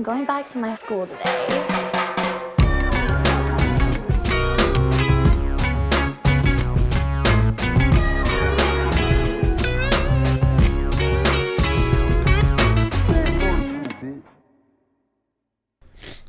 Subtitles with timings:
[0.00, 1.66] I'm going back to my school today.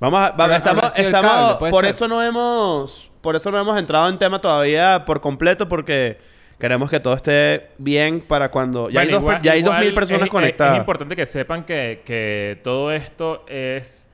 [0.02, 1.92] Vamos a, va- estamos, estamos, cable, por ser.
[1.96, 6.20] eso no hemos, por eso no hemos entrado en tema todavía por completo porque
[6.62, 9.78] queremos que todo esté bien para cuando ya hay Bueno, dos, igual- ya hay dos
[9.80, 10.74] mil personas es- es- conectadas.
[10.76, 14.08] Es importante que sepan que, que todo esto es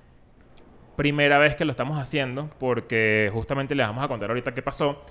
[0.95, 5.03] primera vez que lo estamos haciendo porque justamente les vamos a contar ahorita qué pasó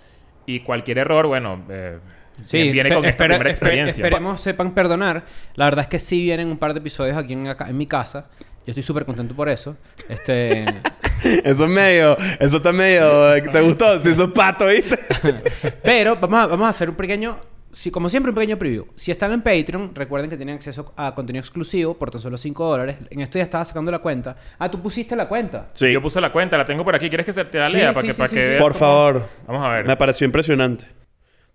[0.45, 1.99] y cualquier error, bueno, eh,
[2.43, 4.03] Sí, viene se- con esta espera- primera experiencia.
[4.05, 5.25] Esperemos sepan perdonar.
[5.55, 8.29] La verdad es que sí vienen un par de episodios aquí en, en mi casa.
[8.67, 9.77] Yo estoy súper contento por eso.
[10.09, 10.65] Este...
[11.45, 14.01] Eso es medio, eso está medio, ¿te gustó?
[14.03, 14.97] Si sos pato, ¿viste?
[15.83, 17.37] Pero vamos a, vamos a hacer un pequeño...
[17.73, 18.87] Sí, como siempre, un pequeño preview.
[18.97, 22.65] Si están en Patreon, recuerden que tienen acceso a contenido exclusivo por tan solo 5
[22.69, 22.97] dólares.
[23.11, 24.37] En esto ya estaba sacando la cuenta.
[24.59, 25.71] Ah, tú pusiste la cuenta.
[25.73, 25.91] Sí.
[25.93, 27.09] Yo puse la cuenta, la tengo por aquí.
[27.09, 27.89] ¿Quieres que se te la Sí, lea?
[27.89, 28.49] sí, para que, sí, para sí, que sí.
[28.51, 29.29] veas Por cómo- favor.
[29.47, 29.87] Vamos a ver.
[29.87, 30.87] Me pareció impresionante.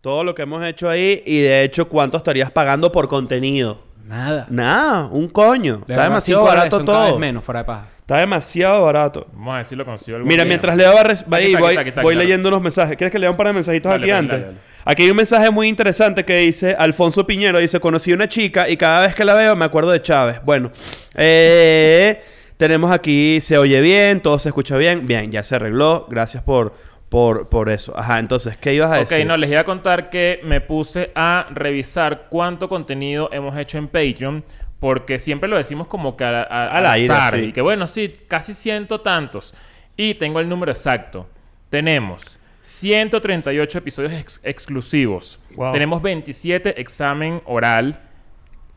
[0.02, 3.84] Todo lo que hemos hecho ahí y de hecho cuánto estarías pagando por contenido.
[4.06, 4.46] Nada.
[4.50, 5.74] Nada, un coño.
[5.76, 7.12] De Está verdad, demasiado cinco dólares barato son cada todo.
[7.12, 7.86] vez menos, fuera de paja.
[8.00, 9.28] Está demasiado barato.
[9.34, 10.50] Vamos a ver si lo consigo algún Mira, día.
[10.50, 12.98] mientras leo va res- va Aquí ahí, está, voy, aquí está, leyendo unos mensajes.
[12.98, 14.42] ¿Quieres que lea un par de mensajitos Dale, aquí dale, antes?
[14.42, 14.72] dale, dale.
[14.84, 17.60] Aquí hay un mensaje muy interesante que dice Alfonso Piñero.
[17.60, 20.42] Dice, conocí una chica y cada vez que la veo me acuerdo de Chávez.
[20.44, 20.72] Bueno,
[21.16, 22.22] eh,
[22.58, 25.08] tenemos aquí, se oye bien, todo se escucha bien.
[25.08, 26.08] Bien, ya se arregló.
[26.10, 26.74] Gracias por,
[27.12, 27.94] por, por eso.
[27.98, 29.26] Ajá, entonces, ¿qué ibas a Ok, decir?
[29.28, 33.88] no, les iba a contar que me puse a revisar cuánto contenido hemos hecho en
[33.90, 34.44] Patreon.
[34.80, 37.34] Porque siempre lo decimos como que a- a- Al aire, azar.
[37.40, 37.45] sí.
[37.48, 39.53] Y que bueno, sí, casi ciento tantos.
[39.98, 41.28] Y tengo el número exacto.
[41.70, 45.40] Tenemos 138 episodios ex- exclusivos.
[45.56, 45.72] Wow.
[45.73, 48.00] Tenemos 27 examen oral.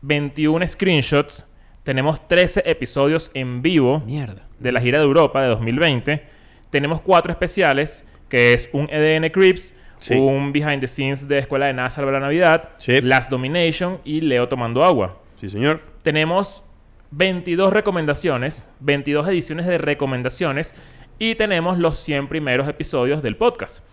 [0.01, 1.45] 21 screenshots.
[1.83, 4.43] Tenemos 13 episodios en vivo Mierda.
[4.59, 6.23] de la gira de Europa de 2020.
[6.69, 10.13] Tenemos cuatro especiales, que es un EDN Crips, Sí.
[10.13, 13.01] un Behind the Scenes de Escuela de Nada Salva la Navidad, Sí.
[13.01, 15.19] Last Domination y Leo Tomando Agua.
[15.39, 15.81] Sí, señor.
[16.03, 16.63] Tenemos
[17.11, 20.75] 22 recomendaciones, 22 ediciones de recomendaciones
[21.17, 23.83] y tenemos los 100 primeros episodios del podcast.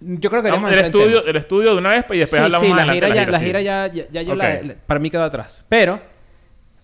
[0.00, 2.66] Yo creo que deberíamos el, estudio, el estudio de una vez y después sí, hablamos
[2.66, 3.44] sí, la gira, de ya, la sí.
[3.44, 5.64] gira ya, ya, ya yo la- la- para mí quedó atrás.
[5.68, 6.00] Pero,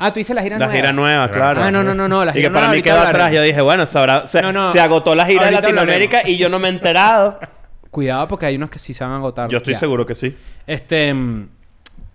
[0.07, 0.75] ah, tú dices la gira La nueva.
[0.81, 1.63] gira nueva, claro.
[1.63, 3.33] Ah, no, no, no, no, la y gira que para nueva mí quedó atrás.
[3.33, 4.67] Yo dije, bueno, se, habrá- se, No, no.
[4.69, 7.39] se agotó la gira de Latinoamérica y yo no me he enterado.
[7.91, 9.49] Cuidado porque hay unos que sí se van a agotar.
[9.51, 9.81] Yo estoy ya.
[9.81, 10.35] seguro que sí.
[10.67, 11.15] Este,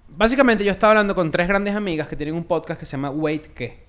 [0.10, 3.10] básicamente yo estaba hablando con tres grandes amigas que tienen un podcast que se llama
[3.12, 3.86] Wait ¿Qué?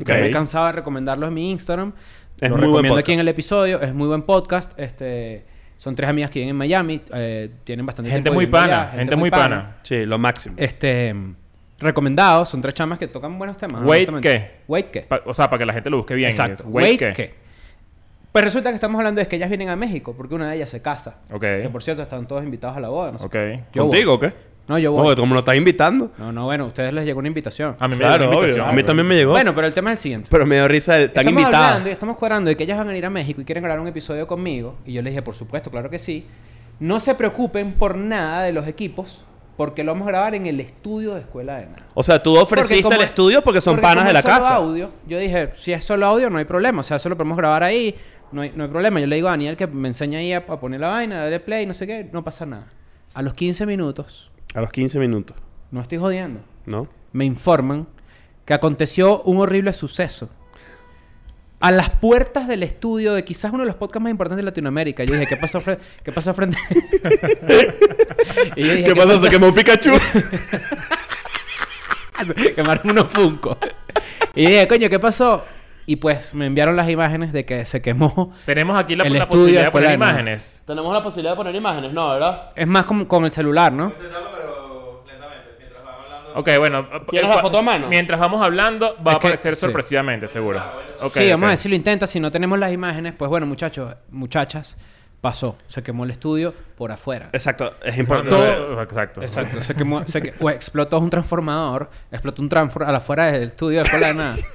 [0.00, 0.06] Ok.
[0.06, 1.92] Que me he cansado de recomendarlos en mi Instagram.
[2.40, 3.22] Es Lo muy buen recomiendo aquí en podcast.
[3.22, 3.80] el episodio.
[3.80, 4.72] Es muy buen podcast.
[4.78, 5.44] Este,
[5.76, 7.00] son tres amigas que viven en Miami.
[7.14, 9.76] eh, tienen bastante Gente tiempo muy pana, allá, gente muy pana.
[9.82, 10.56] Sí, lo máximo.
[10.58, 11.14] Este,
[11.84, 12.48] recomendados.
[12.48, 13.82] Son tres chamas que tocan buenos temas.
[13.84, 14.10] Wait.
[14.20, 14.50] ¿qué?
[14.66, 15.00] Wait ¿Qué?
[15.02, 16.30] Pa- o sea, para que la gente lo busque bien.
[16.30, 16.64] Exacto.
[16.66, 17.12] Wait, Wait, ¿qué?
[17.12, 17.34] ¿Qué?
[18.32, 20.70] Pues resulta que estamos hablando de que ellas vienen a México porque una de ellas
[20.70, 21.18] se casa.
[21.30, 21.40] Ok.
[21.40, 23.12] Que por cierto están todos invitados a la boda.
[23.12, 23.26] No sé.
[23.26, 23.36] Ok.
[23.76, 24.32] ¿Contigo o qué?
[24.66, 25.04] No, yo No, voy.
[25.04, 26.10] porque como lo estás invitando.
[26.18, 27.76] No, no, bueno, a ustedes les llegó una invitación.
[27.78, 28.48] A mí me Claro, llegó una obvio.
[28.48, 28.68] invitación.
[28.70, 29.32] A mí también me llegó.
[29.32, 30.28] Bueno, pero el tema es el siguiente.
[30.32, 30.96] Pero me dio risa.
[30.96, 31.66] el- Están estamos invitados.
[31.68, 33.78] hablando y estamos cuadrando de que ellas van a ir a México y quieren grabar
[33.80, 34.76] un episodio conmigo.
[34.86, 36.26] Y yo les dije, por supuesto, claro que sí.
[36.80, 39.24] No se preocupen por nada de los equipos,
[39.56, 41.86] porque lo vamos a grabar en el estudio de Escuela de Nada.
[41.94, 44.34] O sea, tú ofreciste el es- estudio porque son porque panas de la es solo
[44.36, 44.54] casa.
[44.56, 46.80] audio, yo dije, si es solo audio, no hay problema.
[46.80, 47.94] O sea, eso lo podemos grabar ahí,
[48.32, 48.98] no hay, no hay problema.
[49.00, 51.40] Yo le digo a Daniel que me enseña ahí a, a poner la vaina, darle
[51.40, 52.66] play, no sé qué, no pasa nada.
[53.14, 55.36] A los 15 minutos, A los 15 minutos.
[55.70, 56.88] no estoy jodiendo, ¿No?
[57.12, 57.86] me informan
[58.44, 60.28] que aconteció un horrible suceso.
[61.60, 65.04] A las puertas del estudio de quizás uno de los podcasts más importantes de Latinoamérica.
[65.04, 65.62] Yo dije, ¿qué pasó,
[66.02, 66.58] ¿qué pasó frente?
[68.56, 69.20] Y yo dije, ¿Qué pasó?
[69.20, 69.90] ¿Se quemó un Pikachu?
[72.54, 73.58] Quemaron unos Funko.
[74.34, 75.44] y dije, coño, ¿qué pasó?
[75.86, 78.32] Y pues me enviaron las imágenes de que se quemó.
[78.46, 80.06] Tenemos aquí la, El la estudio posibilidad de poner escolar, ¿no?
[80.20, 80.62] imágenes.
[80.66, 82.08] Tenemos la posibilidad de poner imágenes, ¿no?
[82.10, 82.50] ¿Verdad?
[82.56, 83.92] Es más como con el celular, ¿no?
[86.34, 86.86] Ok, bueno.
[87.10, 87.88] ¿Tienes eh, la cua- foto a mano?
[87.88, 89.60] Mientras vamos hablando, va a aparecer sí.
[89.62, 90.62] sorpresivamente, seguro.
[91.00, 92.06] Ok, sí, vamos a ver si lo intenta.
[92.06, 94.76] Si no tenemos las imágenes, pues bueno, muchachos, muchachas,
[95.20, 95.56] pasó.
[95.68, 97.28] Se quemó el estudio por afuera.
[97.32, 98.30] Exacto, es importante.
[98.30, 99.22] no, Exacto.
[99.22, 100.18] Exacto, se quemó, se
[100.52, 104.36] explotó un transformador, explotó un transformador a la afuera del estudio de escuela de nada.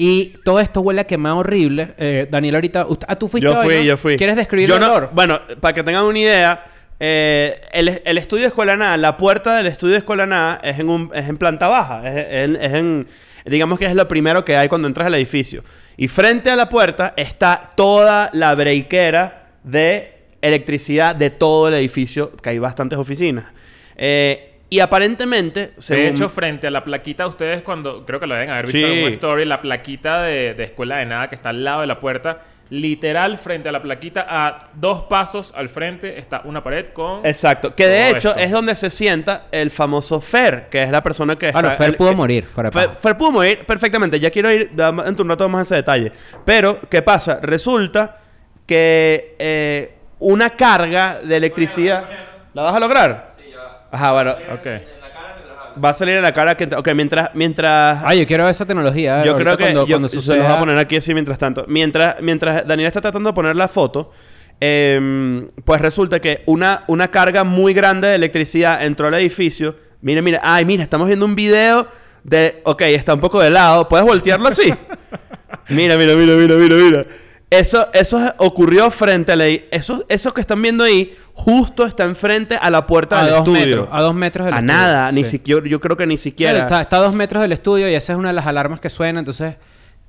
[0.00, 1.92] Y todo esto huele a quemado horrible.
[1.98, 2.86] Eh, Daniel, ahorita.
[2.86, 3.82] usted- ah, tú fuiste Yo hoy, fui, ¿no?
[3.82, 4.16] yo fui.
[4.16, 5.10] ¿Quieres describir Yo el no- olor?
[5.12, 6.64] Bueno, para que tengan una idea,
[7.00, 10.78] eh, el, el estudio de Escuela Nada, la puerta del estudio de Escuela Nada es
[10.78, 12.02] en, un, es en planta baja.
[12.08, 13.06] Es, en- es en-
[13.44, 15.62] digamos que es lo primero que hay cuando entras al edificio.
[15.96, 22.32] Y frente a la puerta está toda la breakera de electricidad de todo el edificio,
[22.36, 23.46] que hay bastantes oficinas.
[23.96, 26.04] Eh, y aparentemente, según...
[26.04, 28.84] De hecho, frente a la plaquita, ustedes cuando, creo que lo deben haber visto Sí.
[28.98, 31.86] en una story, la plaquita de, de escuela de nada que está al lado de
[31.86, 36.88] la puerta, literal frente a la plaquita, a dos pasos al frente está una pared
[36.88, 37.24] con...
[37.24, 37.74] Exacto.
[37.74, 38.40] Que de hecho esto.
[38.40, 41.90] es donde se sienta el famoso Fer, que es la persona que Bueno, está- Fer
[41.92, 42.90] el- pudo que- morir, fuera de Fer.
[42.94, 44.20] Fer pudo morir perfectamente.
[44.20, 46.12] Ya quiero ir en tu rato más a ese detalle.
[46.44, 47.38] Pero, ¿qué pasa?
[47.42, 48.18] Resulta
[48.66, 52.04] que eh, una carga de electricidad...
[52.54, 53.32] ¿La vas a lograr?
[53.38, 53.86] Sí, ya.
[53.90, 54.32] Ajá, bueno.
[54.52, 54.66] Ok.
[55.82, 56.64] Va a salir en la cara que...
[56.76, 57.30] Ok, mientras...
[57.34, 59.22] mientras Ay, yo quiero ver esa tecnología.
[59.24, 61.38] yo creo que cuando, yo, cuando se los suceda- voy a poner aquí así mientras
[61.38, 61.64] tanto.
[61.68, 64.10] Mientras, mientras Daniel está tratando de poner la foto,
[64.60, 69.76] em, pues resulta que una, una carga muy grande de electricidad entró al edificio.
[70.00, 71.86] Mira, mira, ay, mira, estamos viendo un video
[72.24, 72.60] de.
[72.64, 73.88] Ok, está un poco de lado.
[73.88, 74.72] ¿Puedes voltearlo así?
[75.68, 77.06] mira, mira, mira, mira, mira, mira.
[77.50, 79.46] Eso, eso ocurrió frente a la.
[79.46, 83.38] Eso, eso que están viendo ahí, justo está enfrente a la puerta a del dos
[83.40, 83.64] estudio.
[83.66, 83.88] metros.
[83.90, 84.74] A dos metros del a estudio.
[84.74, 85.62] nada, ni siquiera.
[85.66, 86.52] Yo creo que ni siquiera.
[86.52, 88.80] Claro, está, está a dos metros del estudio y esa es una de las alarmas
[88.80, 89.18] que suena.
[89.20, 89.54] Entonces,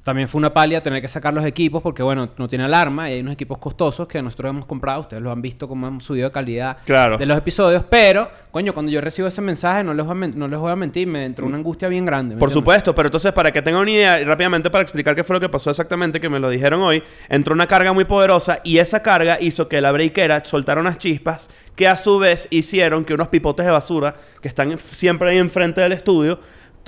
[0.03, 3.13] también fue una palia tener que sacar los equipos porque, bueno, no tiene alarma y
[3.15, 5.01] hay unos equipos costosos que nosotros hemos comprado.
[5.01, 7.17] Ustedes lo han visto cómo hemos subido de calidad Claro.
[7.17, 7.83] de los episodios.
[7.89, 10.75] Pero, coño, cuando yo recibo ese mensaje, no les voy a, no les voy a
[10.75, 12.35] mentir, me entró una angustia bien grande.
[12.35, 12.53] ¿me Por entiendes?
[12.61, 15.49] supuesto, pero entonces para que tengan una idea, rápidamente para explicar qué fue lo que
[15.49, 19.37] pasó exactamente, que me lo dijeron hoy, entró una carga muy poderosa y esa carga
[19.39, 23.65] hizo que la breakera soltara unas chispas que a su vez hicieron que unos pipotes
[23.65, 26.39] de basura que están siempre ahí enfrente del estudio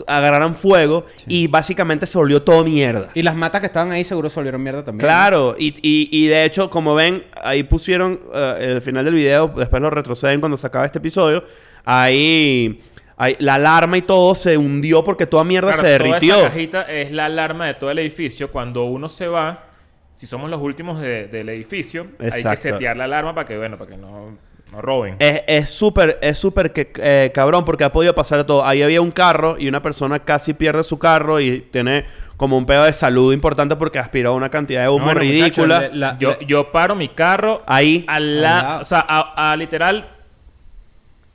[0.07, 3.09] agarraran fuego y básicamente se volvió todo mierda.
[3.13, 5.05] Y las matas que estaban ahí seguro se volvieron mierda también.
[5.07, 9.47] Claro, y, y- y de hecho, como ven, ahí pusieron eh, el final del video,
[9.55, 11.43] después lo retroceden cuando se acaba este episodio,
[11.85, 12.79] ahí,
[13.17, 16.35] ahí la alarma y todo se hundió porque toda mierda Claro, se toda derritió.
[16.37, 18.51] esa cajita es la alarma de todo el edificio.
[18.51, 19.65] Cuando uno se va,
[20.11, 23.77] si somos los últimos de- del edificio, hay que setear la alarma para que, bueno,
[23.77, 24.37] para que no,
[24.71, 25.15] no roben.
[25.19, 28.65] Es es súper, es súper que- eh, cabrón porque ha podido pasar de todo.
[28.65, 32.05] Ahí había un carro y una persona casi pierde su carro y tiene
[32.37, 35.89] como un pedo de salud importante porque aspiró una cantidad de humo bueno, ridícula.
[35.93, 38.05] la- yo, yo paro mi carro Ahí.
[38.07, 38.81] la- lado.
[38.81, 40.09] o sea, a, a literal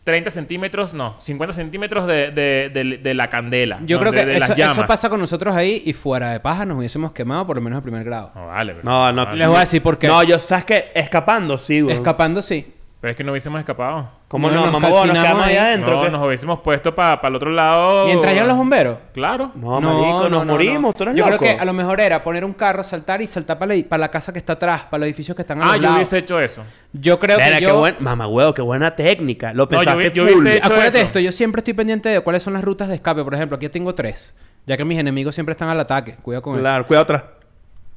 [0.05, 3.81] 30 centímetros, no, 50 centímetros de, de- de- de la candela.
[3.85, 4.79] Yo creo que de eso, las llamas.
[4.79, 7.79] eso pasa con nosotros ahí y fuera de paja nos hubiésemos quemado por lo menos
[7.79, 8.31] el primer grado.
[8.35, 9.35] No, vale, pero, No, no.
[9.35, 10.07] Les voy a decir por qué.
[10.07, 11.97] No, yo sabes que escapando, sí, güey.
[11.97, 12.73] Escapando, sí.
[13.07, 14.09] Pero es que no hubiésemos escapado.
[14.27, 14.89] ¿Cómo No, no, nos mamá?
[14.89, 15.99] Nos quedamos ahí adentro.
[15.99, 16.11] no, ¿qué?
[16.11, 18.05] nos hubiésemos puesto para el otro lado.
[18.07, 18.99] Mientras llegan los bomberos.
[19.15, 19.53] Claro.
[19.55, 20.93] No, marico, nos morimos.
[20.97, 21.39] Tú eres Yo loco.
[21.39, 24.01] creo que a lo mejor era poner un carro, saltar y saltar para la, para
[24.01, 25.97] la casa que está atrás, para los edificios que están a Ah, yo lados.
[25.99, 26.65] hubiese hecho eso.
[26.93, 27.79] Yo creo que qué yo...
[27.79, 27.95] buen...
[28.01, 29.53] Mamá, huevo, qué buena técnica.
[29.53, 30.47] Lo No, yo pensaste vi- yo full.
[30.49, 31.07] hecho Acuérdate eso.
[31.07, 33.23] esto, yo siempre estoy pendiente de cuáles son las rutas de escape.
[33.23, 34.37] Por ejemplo, aquí tengo tres.
[34.67, 36.17] Ya que mis enemigos siempre están al ataque.
[36.23, 36.61] Cuidado con eso.
[36.63, 37.25] Claro, cuidado atrás.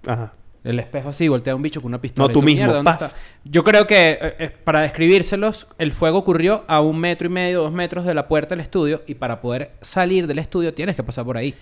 [0.06, 0.34] Ajá.
[0.64, 2.26] El espejo así, voltea a un bicho con una pistola.
[2.28, 3.16] No, y tú mismo, "Mierda, ¿dónde.
[3.46, 7.62] Yo creo que, eh, eh, para describírselos, el fuego ocurrió a un metro y medio,
[7.62, 9.02] dos metros de la puerta del estudio.
[9.08, 11.54] Y para poder salir del estudio tienes que pasar por ahí.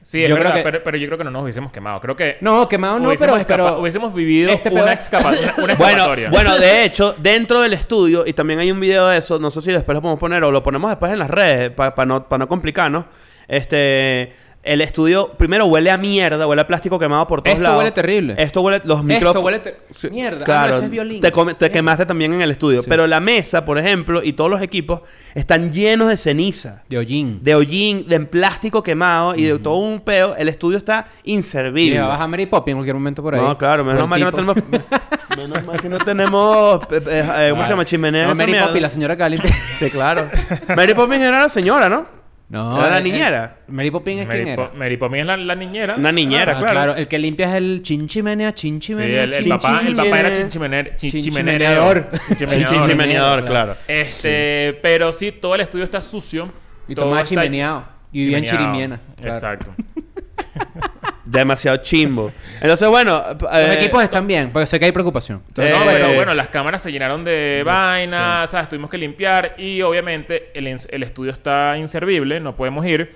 [0.00, 2.00] Sí, es Yo creo verdad, que- pero, pero yo creo que no nos hubiésemos quemado.
[2.00, 3.80] Creo que No, quemado no, hubiésemos, pero, escapa- pero...
[3.80, 6.30] hubiésemos vivido este una, escapa- una, una Bueno, escapatoria.
[6.30, 9.60] bueno, de hecho, dentro del estudio, y también hay un video de eso, no sé
[9.62, 12.38] si después lo podemos poner o lo ponemos después en las redes para no, pa
[12.38, 13.04] no complicarnos.
[13.48, 14.32] Este,
[14.66, 17.78] el estudio primero huele a mierda, huele a plástico quemado por todos Esto lados.
[17.78, 18.34] huele terrible.
[18.38, 19.42] Esto huele, los micrófonos.
[19.44, 19.78] huele ter-
[20.10, 21.20] Mierda, ah, Claro, no, ese es violín.
[21.20, 22.82] te, come- te quemaste también en el estudio.
[22.82, 22.88] Sí.
[22.88, 25.00] Pero la mesa, por ejemplo, y todos los equipos
[25.34, 26.82] están llenos de ceniza.
[26.88, 27.40] De hollín.
[27.42, 30.34] De hollín, de plástico quemado y de todo un peo.
[30.36, 31.98] El estudio está Y inservible.
[32.00, 33.40] va a bajar Mary Poppins en cualquier momento por ahí.
[33.40, 34.56] No, claro, menos mal que no tenemos.
[35.36, 36.80] menos mal que no tenemos.
[36.90, 37.84] eh, eh, ¿Cómo se llama?
[37.84, 38.26] Chimenea.
[38.28, 38.54] No, Mary.
[38.54, 39.54] Poppins, la señora limpiar.
[39.78, 40.28] Sí, claro.
[40.76, 42.06] Mary Poppins era la señora, ¿no?
[42.48, 42.78] No.
[42.78, 43.56] Era la el- niñera.
[43.66, 44.72] el- Mary Poppins es Mary, quién Po- era.
[44.74, 45.94] Mary Poppins es la, la niñera.
[45.96, 46.94] Una niñera, Ah, claro.
[46.94, 49.24] El que limpia es el chinchimenea, Sí, chinchimenea.
[49.24, 52.08] el, el chin- papá, el papá era Chinchimene- chinchimeneador.
[52.28, 52.74] Chinchimeneador.
[52.74, 53.76] Chinchimeneador, claro.
[53.88, 56.52] Este, pero sí, todo el estudio está sucio.
[56.86, 57.84] Y todo tomaba está chimeneado.
[58.12, 58.44] Y vivía en.
[58.44, 59.00] Chirimiena.
[59.16, 59.34] claro.
[59.34, 59.74] Exacto.
[61.26, 62.32] Demasiado chimbo.
[62.60, 63.22] Entonces, bueno.
[63.40, 65.42] Los eh, equipos están bien, porque sé que hay preocupación.
[65.58, 68.68] Eh, no, pero eh, bueno, las cámaras se llenaron de vainas, ¿sabes?
[68.68, 73.12] Tuvimos que limpiar y obviamente el, el estudio está inservible, no podemos ir.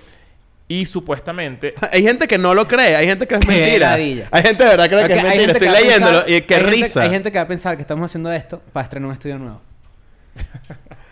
[0.67, 1.73] Y supuestamente...
[1.91, 3.93] Hay gente que no lo cree, hay gente que es mentira.
[3.93, 5.39] Hay gente de verdad que cree que es mentira.
[5.39, 7.01] gente Estoy a leyéndolo pensar- y qué hay gente- risa.
[7.01, 9.61] hay gente que va a pensar que estamos haciendo esto para estrenar un estudio nuevo.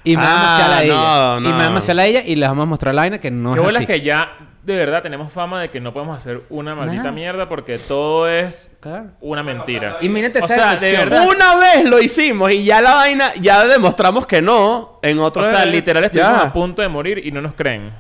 [0.06, 0.94] Y me Ah, da demasiada ladilla.
[0.96, 1.64] no, Y me da no.
[1.64, 3.84] demasiada ladilla y les vamos a mostrar la vaina que no Qué es bola así.
[3.84, 4.32] es que ya
[4.64, 7.12] de verdad tenemos fama de que no podemos hacer una maldita Nada.
[7.16, 9.08] mierda porque todo es Claro.
[9.22, 9.98] una mentira.
[10.02, 11.10] Imagínate O sea, de decepción.
[11.10, 11.28] verdad.
[11.28, 15.00] Una vez lo hicimos y ya la vaina, ya demostramos que no.
[15.02, 16.48] En otro O sea, literal estuvimos ya.
[16.48, 17.92] a punto de morir y no nos creen.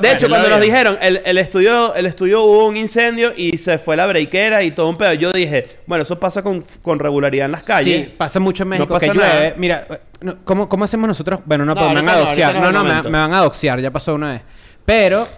[0.00, 3.76] De hecho, cuando nos dijeron, el, el estudio, el estudio hubo un incendio y se
[3.76, 5.12] fue la breakera y todo un pedo.
[5.12, 8.04] Yo dije, bueno, eso pasa con, con regularidad en las calles.
[8.06, 9.20] Sí, pasa mucho en México No que llueve.
[9.20, 9.54] nada.
[9.58, 11.40] Mira, eh, no, ¿cómo, ¿cómo hacemos nosotros?
[11.44, 12.54] Bueno, no, No, pues me van a doxear.
[12.54, 14.42] no No, me van a doxear, ya pasó una vez.
[14.86, 15.28] Pero,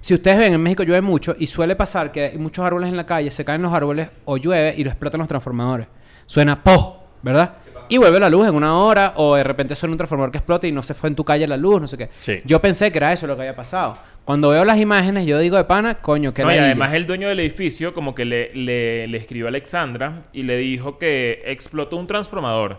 [0.00, 2.96] si ustedes ven, en México llueve mucho y suele pasar que hay muchos árboles en
[2.96, 5.86] la calle, se caen los árboles o llueve y lo explotan los transformadores.
[6.26, 7.04] Suena ¡po!
[7.22, 7.56] ¿Verdad?
[7.88, 10.66] Y vuelve la luz en una hora o de repente suena un transformador que explota
[10.66, 12.08] y no se fue en tu calle la luz, no sé qué.
[12.20, 12.40] Sí.
[12.44, 13.98] Yo pensé que era eso lo que había pasado.
[14.24, 17.28] Cuando veo las imágenes, yo digo de pana, coño, que No, y además el dueño
[17.28, 21.96] del edificio como que le, le, le escribió a Alexandra y le dijo que explotó
[21.96, 22.78] un transformador.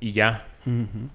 [0.00, 0.46] Y ya.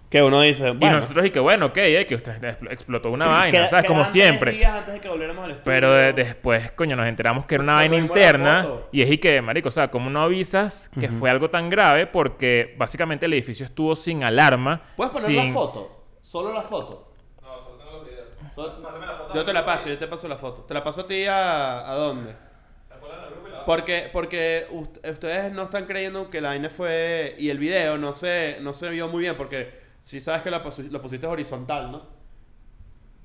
[0.09, 0.97] Que uno dice, Y bueno.
[0.97, 3.85] nosotros y que bueno, ok, eh, que usted expl- explotó una vaina, queda- ¿sabes?
[3.85, 4.51] Como siempre.
[4.51, 5.65] días antes de que volviéramos al estudio.
[5.65, 8.67] Pero de- después, coño, nos enteramos que era una vaina interna.
[8.91, 12.05] Y es y que, marico, o sea, ¿cómo no avisas que fue algo tan grave?
[12.07, 14.81] Porque básicamente el edificio estuvo sin alarma.
[14.95, 15.47] ¿Puedes poner sin...
[15.47, 16.05] la foto?
[16.21, 17.11] Solo la foto.
[17.41, 19.33] No, solo tengo los videos.
[19.33, 20.63] Yo te la paso, yo te paso la foto.
[20.63, 22.35] ¿Te la paso a ti a, a dónde?
[23.69, 27.35] Porque, porque ust- ustedes no están creyendo que la vaina fue...
[27.37, 30.63] Y el video no se, no se vio muy bien porque si sabes que la,
[30.89, 32.07] la pusiste horizontal, ¿no?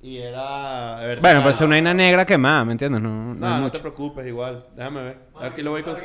[0.03, 0.97] Y era...
[0.97, 1.21] vertical.
[1.21, 3.01] Bueno, pero es una vaina negra quemada, ¿me entiendes?
[3.01, 4.67] No, no, No, no te preocupes, igual.
[4.75, 5.17] Déjame ver.
[5.41, 5.95] Aquí lo voy con...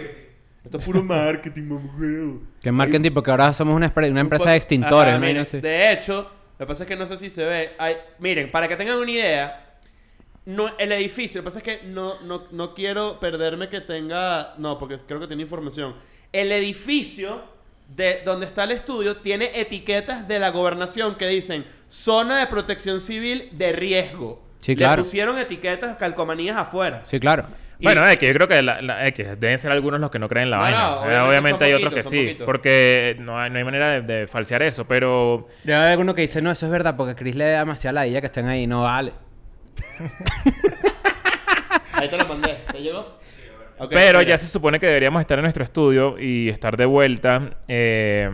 [0.65, 2.41] Esto es puro marketing, mamá.
[2.63, 5.11] Que marquen porque ahora somos una, una empresa de extintores.
[5.11, 5.61] Ajá, miren, No sé.
[5.61, 6.23] De hecho,
[6.59, 7.73] lo que pasa es que no sé si se ve.
[7.79, 9.70] Hay- miren, para que tengan una idea,
[10.47, 14.55] no, el edificio, lo que pasa es que no, no, no quiero perderme que tenga.
[14.59, 15.95] No, porque creo que tiene información.
[16.33, 17.43] El edificio
[17.95, 23.01] de donde está el estudio tiene etiquetas de la gobernación que dicen zona de protección
[23.01, 24.43] civil de riesgo.
[24.61, 25.03] Sí, Le claro.
[25.03, 27.01] pusieron etiquetas, calcomanías afuera.
[27.05, 27.47] Sí, claro.
[27.83, 28.99] Bueno, que yo creo que, la, la-
[29.39, 30.79] deben ser algunos los que no creen la No, vaina.
[30.79, 32.25] no, Eh, obviamente hay otros poquitos, que sí.
[32.27, 32.45] poquitos.
[32.45, 34.85] Porque no hay, no hay manera de, de falsear eso.
[34.85, 37.95] Pero Debe haber alguno que dice, no, eso es verdad, porque Chris le da demasiada
[37.95, 38.67] ladilla que estén ahí.
[38.67, 39.13] No vale.
[41.93, 42.61] Ahí te lo mandé.
[42.73, 43.19] ¿Te llegó?
[43.79, 44.31] Ok, Pero mira.
[44.31, 47.51] ya se supone que deberíamos estar en nuestro estudio y estar de vuelta.
[47.69, 48.31] Eh,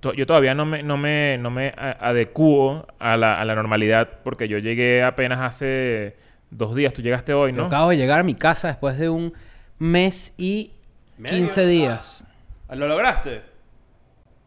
[0.00, 4.08] to- yo todavía no me, no me, no me adecuo a la, a la normalidad
[4.24, 6.16] porque yo llegué apenas hace
[6.50, 6.94] dos días.
[6.94, 7.66] Tú llegaste hoy, Yo ¿no?
[7.66, 9.34] acabo de llegar a mi casa después de un
[9.78, 10.72] mes y
[11.18, 11.36] Medio.
[11.36, 12.26] 15 días.
[12.68, 13.42] Ah, ¿Lo lograste?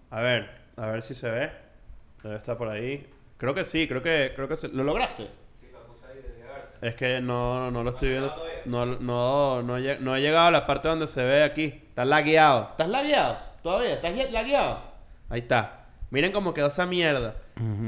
[0.10, 1.52] A ver, a ver si se ve.
[2.24, 3.08] Debe estar por ahí.
[3.38, 5.28] Creo que sí, creo que, creo que se- ¿Lo lograste?
[6.82, 8.36] Es que no, no, lo estoy viendo.
[8.66, 11.66] No, no, no, no he llegado a la parte donde se ve aquí.
[11.90, 12.70] Estás lagueado.
[12.72, 13.38] ¿Estás lagueado?
[13.62, 13.94] ¿Todavía?
[13.94, 14.80] ¿Estás lagueado?
[15.30, 15.86] Ahí está.
[16.10, 17.36] Miren cómo quedó esa mierda.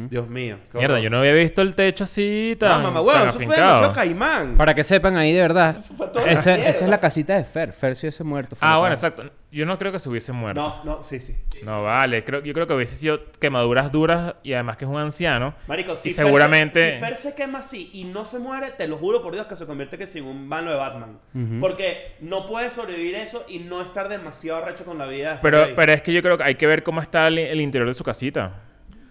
[0.10, 0.58] Dios mío.
[0.72, 1.04] qué Mierda, horror.
[1.04, 2.82] yo no había visto el techo así tan.
[2.82, 3.68] No, mamá, huevo, tan eso fue afincado.
[3.82, 4.56] demasiado caimán.
[4.56, 5.76] Para que sepan ahí de verdad.
[5.76, 6.70] Ese- mierda.
[6.70, 7.74] esa es la casita de Fer.
[7.74, 8.56] Fer si hubiese muerto.
[8.60, 9.24] Ah, bueno, exacto.
[9.52, 10.60] Yo no creo que se hubiese muerto.
[10.84, 11.36] No, no, sí, sí.
[11.64, 12.24] No, vale.
[12.24, 15.54] Creo, yo creo que hubiese sido quemaduras duras y además que es un anciano.
[15.68, 16.90] Marico, si y Fer seguramente.
[16.90, 19.46] se, si Fer se quema así y no se muere, te lo juro por Dios
[19.46, 21.20] que se convierte que sin un malo de Batman.
[21.60, 25.40] Porque no puede sobrevivir eso y no estar demasiado arrecho con la vida.
[25.44, 27.88] Pero, pero es que yo creo que hay que ver cómo está el, el interior
[27.88, 28.54] de su casita.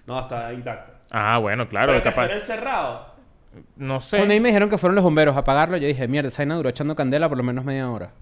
[0.06, 0.92] No, está intacto.
[1.10, 1.88] Ah, bueno, claro.
[1.88, 2.22] Pero que capaz.
[2.22, 3.12] se ve encerrado.
[3.76, 4.16] No sé.
[4.16, 6.54] Cuando ahí me dijeron que fueron los bomberos a apagarlo, yo dije, mierda, esa vaina
[6.54, 8.12] duró echando candela por lo menos media hora.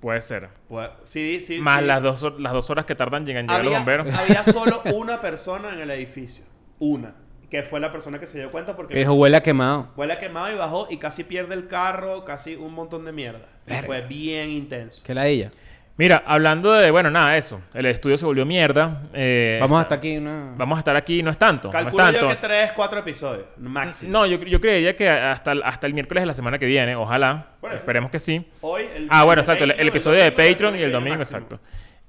[0.00, 0.50] Puede ser.
[0.68, 1.86] Pues, sí, sí, Más sí.
[1.86, 4.18] las dos, las dos horas que tardan en llegar en llegar los había, bomberos.
[4.18, 6.44] había solo una persona en el edificio.
[6.78, 7.14] Una.
[7.50, 8.92] Que fue la persona que se dio cuenta porque...
[8.94, 9.88] Que dijo, huele a quemado.
[9.96, 13.46] Huele a quemado y bajó y casi pierde el carro, casi un montón de mierda.
[13.66, 15.02] Y fue bien intenso.
[15.04, 15.50] Que la ella.
[15.98, 17.58] Mira, hablando de, bueno, nada, eso.
[17.72, 19.04] El estudio se volvió mierda.
[19.14, 20.52] eh, Vamos hasta aquí una...
[20.56, 21.72] Vamos a estar aquí, no es tanto.
[21.72, 24.12] no es Calculo yo que tres, cuatro episodios, máximo.
[24.12, 26.94] No, yo, yo creería que hasta, el- hasta el miércoles de la semana que viene,
[26.96, 27.46] ojalá.
[27.72, 28.46] Esperemos que sí.
[28.60, 29.64] Hoy, el Ah, bueno, exacto.
[29.64, 31.38] El, episodio de Patreon y el domingo, máximo.
[31.40, 31.60] exacto.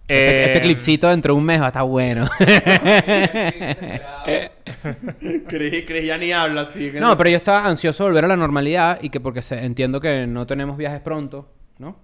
[0.06, 2.28] Este, este Eh, clipcito dentro de un mes va a estar bueno.
[5.48, 6.92] Chris, Chris ya ni habla así.
[7.00, 10.00] no, pero yo estaba ansioso de volver a la normalidad y que porque se- entiendo
[10.02, 11.98] que no tenemos viajes pronto, ¿no?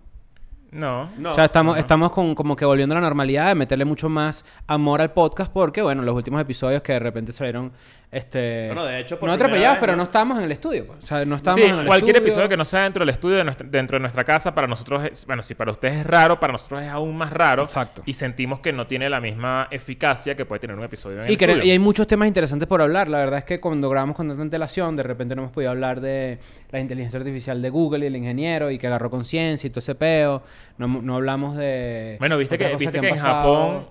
[0.74, 1.10] No.
[1.18, 1.32] No.
[1.32, 1.80] o sea, estamos, no.
[1.80, 5.52] estamos con, como que volviendo a la normalidad, de meterle mucho más amor al podcast,
[5.52, 7.72] porque, bueno, los últimos episodios que de repente salieron
[8.14, 10.04] Este, Bueno, de hecho, por no atropellados, vez, pero ¿no?
[10.04, 10.86] estábamos en el estudio.
[10.88, 11.04] pues.
[11.04, 12.28] O sea, no estábamos Sí, en el cualquier estudio.
[12.28, 15.04] episodio que no sea dentro del estudio, de nuestra- dentro de nuestra casa, para nosotros
[15.06, 17.64] es, bueno, si para ustedes es raro, para nosotros es aún más raro.
[17.64, 18.04] Exacto.
[18.06, 21.32] Y sentimos que no tiene la misma eficacia que puede tener un episodio en el
[21.32, 21.64] Y, que- estudio.
[21.64, 23.08] y hay muchos temas interesantes por hablar.
[23.08, 26.00] La verdad es que cuando grabamos con tanta antelación, de repente no hemos podido hablar
[26.00, 26.38] de
[26.72, 29.96] la inteligencia artificial de Google y el ingeniero y que agarró conciencia y todo ese
[29.96, 30.44] peo.
[30.78, 32.18] No, no hablamos de.
[32.20, 33.34] Bueno, viste que, viste que, en pasado.
[33.34, 33.88] Japón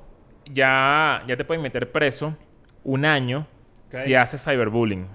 [0.52, 2.34] ya, ya te pueden meter preso
[2.84, 3.46] un año
[3.92, 4.00] Ok.
[4.04, 5.06] si haces cyberbullying.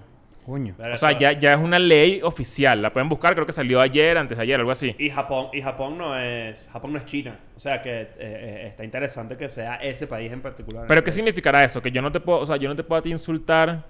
[0.48, 0.74] Coño.
[0.78, 2.80] O sea, ya, ya es una ley oficial.
[2.80, 4.96] La pueden buscar, creo que salió ayer, antes de ayer, algo así.
[4.98, 7.38] Y Japón, y Japón no es Japón no es China.
[7.54, 10.86] O sea que eh, eh, está interesante que sea ese país en particular.
[10.88, 11.82] Pero ¿qué significará eso?
[11.82, 13.84] Que yo no te puedo, o sea, yo no te puedo a ti insultar.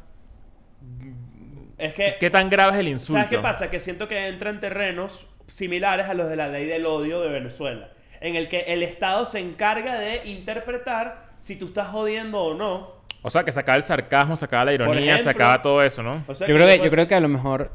[1.78, 3.22] Es que ¿Qué tan grave es el insulto?
[3.22, 3.70] ¿Sabes qué pasa?
[3.70, 7.30] Que siento que entra en terrenos similares a los de la ley del odio de
[7.30, 7.90] Venezuela,
[8.20, 12.97] en el que el Estado se encarga de interpretar si tú estás jodiendo o no.
[13.22, 16.24] O sea, que sacaba el sarcasmo, sacaba la ironía, ejemplo, sacaba todo eso, ¿no?
[16.26, 17.72] O sea, Yo creo, que, yo creo que a lo mejor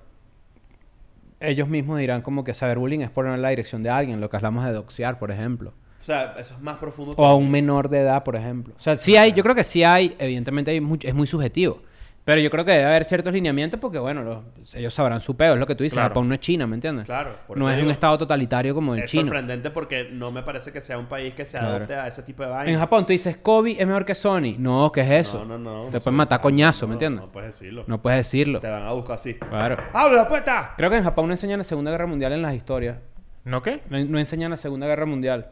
[1.40, 4.38] ellos mismos dirán como que saber bullying es poner la dirección de alguien, lo que
[4.38, 5.74] hablamos de doxear, por ejemplo.
[6.00, 7.14] O sea, eso es más profundo.
[7.18, 8.74] O a un menor de edad, por ejemplo.
[8.76, 11.82] O sea, sí hay, yo creo que sí hay, evidentemente hay mucho, es muy subjetivo.
[12.26, 15.56] Pero yo creo que debe haber ciertos lineamientos porque, bueno, los- ellos sabrán su peo,
[15.56, 15.98] es lo que tú dices.
[15.98, 16.10] Claro.
[16.12, 17.06] Japón no es China, ¿me entiendes?
[17.06, 19.24] Claro, por No es un estado totalitario como el Es chino.
[19.24, 21.76] sorprendente porque no me parece que sea un país que se Claro.
[21.76, 22.70] adopte a ese tipo de vainas.
[22.70, 24.56] En Japón tú dices, Kobe es mejor que Sony.
[24.58, 25.40] No, ¿qué es eso?
[25.44, 25.90] No, no, no.
[25.90, 27.26] Te no pueden matar coñazo, ¿me entiendes?
[27.26, 27.84] No puedes decirlo.
[27.88, 28.60] No puedes decirlo.
[28.62, 29.34] Te van a buscar así.
[29.34, 29.78] Claro.
[29.92, 30.74] ¡Abre la puerta!
[30.78, 33.00] Creo que en Japón no enseñan la Segunda Guerra Mundial en las historias.
[33.44, 33.82] ¿No qué?
[33.90, 35.48] No, no enseñan la Segunda Guerra Mundial.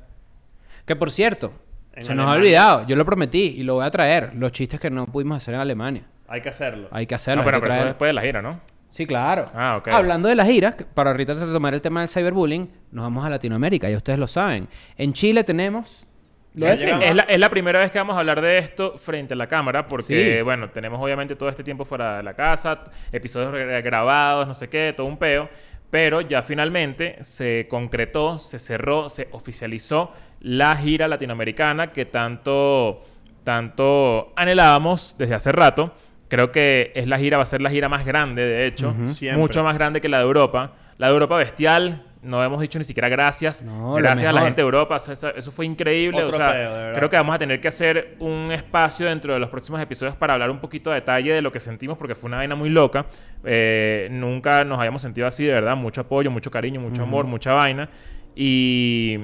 [0.86, 1.52] Que por cierto,
[1.94, 2.88] En se nos ha olvidado.
[2.88, 4.34] Yo lo prometí y lo voy a traer.
[4.36, 6.04] Los chistes que no pudimos hacer en Alemania.
[6.32, 6.88] Hay que hacerlo.
[6.92, 7.42] Hay que hacerlo.
[7.42, 8.60] No, pero, hay que pero eso después de la gira, ¿no?
[8.90, 9.46] Sí, claro.
[9.54, 9.88] Ah, ok.
[9.90, 13.90] Hablando de las giras, para ahorita retomar el tema del cyberbullying, nos vamos a Latinoamérica,
[13.90, 14.68] ya ustedes lo saben.
[14.98, 16.08] En Chile tenemos...
[16.54, 19.48] Es la, es la primera vez que vamos a hablar de esto frente a la
[19.48, 20.42] cámara, porque, Sí.
[20.44, 22.84] bueno, tenemos obviamente todo este tiempo fuera de la casa,
[23.14, 25.48] episodios grabados, no sé qué, todo un peo,
[25.90, 30.12] pero ya finalmente se concretó, se cerró, se oficializó
[30.42, 33.02] la gira latinoamericana que tanto,
[33.46, 35.94] tanto anhelábamos desde hace rato.
[36.32, 38.96] Creo que es la gira, va a ser la gira más grande, de hecho,
[39.36, 40.72] mucho más grande que la de Europa.
[40.98, 43.64] La de Europa bestial, no hemos dicho ni siquiera gracias.
[43.64, 46.24] No, gracias a la gente de Europa, o sea, eso, eso fue increíble.
[46.24, 49.50] Otro o sea, creo que vamos a tener que hacer un espacio dentro de los
[49.50, 52.38] próximos episodios para hablar un poquito a detalle de lo que sentimos, porque fue una
[52.38, 53.08] vaina muy loca.
[53.44, 55.76] Eh, nunca nos habíamos sentido así, de verdad.
[55.76, 57.90] Mucho apoyo, mucho cariño, mucho amor, mucha vaina.
[58.38, 59.20] Y...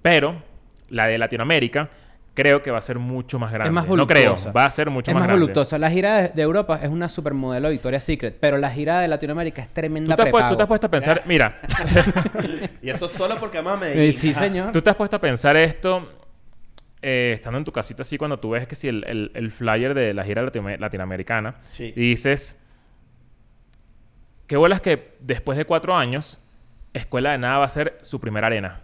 [0.00, 0.40] Pero,
[0.90, 1.90] la de Latinoamérica,
[2.34, 3.70] creo que va a ser mucho más grande.
[3.70, 4.52] más no creo, voluptuosa.
[4.52, 5.40] va a ser mucho es más, más, grande.
[5.42, 5.78] voluptuosa.
[5.78, 9.08] La gira de, de Europa es una supermodelo de Victoria's Secret, pero la gira de
[9.08, 10.48] Latinoamérica es tremenda ¿Tú te, prepago.
[10.50, 11.60] tú te has puesto a pensar, mira,
[12.82, 14.12] Y eso solo porque vamos a Medellín.
[14.12, 14.72] Sí, señor.
[14.72, 16.08] tú te has puesto a pensar esto
[17.02, 19.92] eh, estando en tu casita así cuando tú ves que si el, el- el flyer
[19.92, 21.92] de la gira latino- latinoamericana Sí.
[21.96, 22.58] y dices,
[24.46, 26.40] qué bolas que después de cuatro años,
[26.92, 28.80] Escuela de Nada va a ser su primera arena.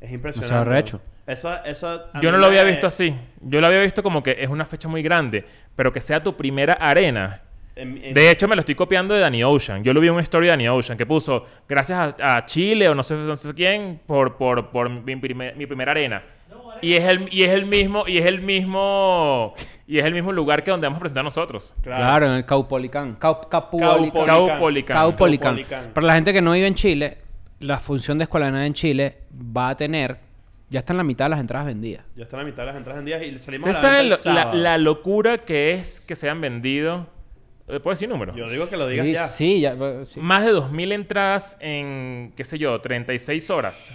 [0.00, 0.54] Es impresionante.
[0.54, 1.00] Demasiado recho.
[1.26, 3.14] Eso, eso Yo no lo había visto así.
[3.40, 6.36] Yo lo había visto como que es una fecha muy grande, pero que sea tu
[6.36, 7.40] primera arena.
[7.76, 9.82] en- en- De hecho, me lo estoy copiando de Danny Ocean.
[9.82, 12.88] Yo lo vi en una story de Danny Ocean que puso, gracias a, a Chile
[12.88, 16.22] o no sé, no sé quién, por, por, por mi, primer- mi primera arena.
[16.82, 19.54] Y es, el, y es el mismo, y es el mismo,
[19.86, 21.74] y es el mismo lugar que donde vamos a presentar nosotros.
[21.82, 23.14] Claro, en el Caupolicán.
[23.16, 24.26] Cau, Capuolicán.
[24.26, 24.26] Caupolicán.
[24.26, 24.96] Caupolicán.
[24.96, 25.48] Caupolicán.
[25.56, 25.90] Caupolicán.
[25.94, 27.18] Para la gente que no vive en Chile,
[27.60, 30.18] la función de Escuela de Nada en Chile va a tener...
[30.74, 32.04] Ya están la mitad de las entradas vendidas.
[32.16, 34.08] Ya está la mitad de las entradas en días y salimos ¿Ustedes a la saben
[34.10, 34.58] venta lo- el la, sábado.
[34.60, 37.06] la locura que es que se han vendido?
[37.68, 38.34] Eh, ¿Puedo decir número?
[38.34, 39.26] Yo digo que lo digas Sí, ya.
[39.28, 40.18] sí, ya, sí.
[40.18, 43.92] Más de 2.000 entradas en, qué sé yo, 36 horas.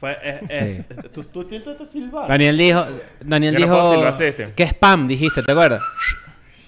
[0.00, 2.28] Fue, eh, eh, tú, tú intentas silbar.
[2.28, 2.84] Daniel dijo,
[3.20, 4.52] Daniel Yo no puedo dijo silbar, sí, este.
[4.54, 5.82] que spam, dijiste, ¿te acuerdas?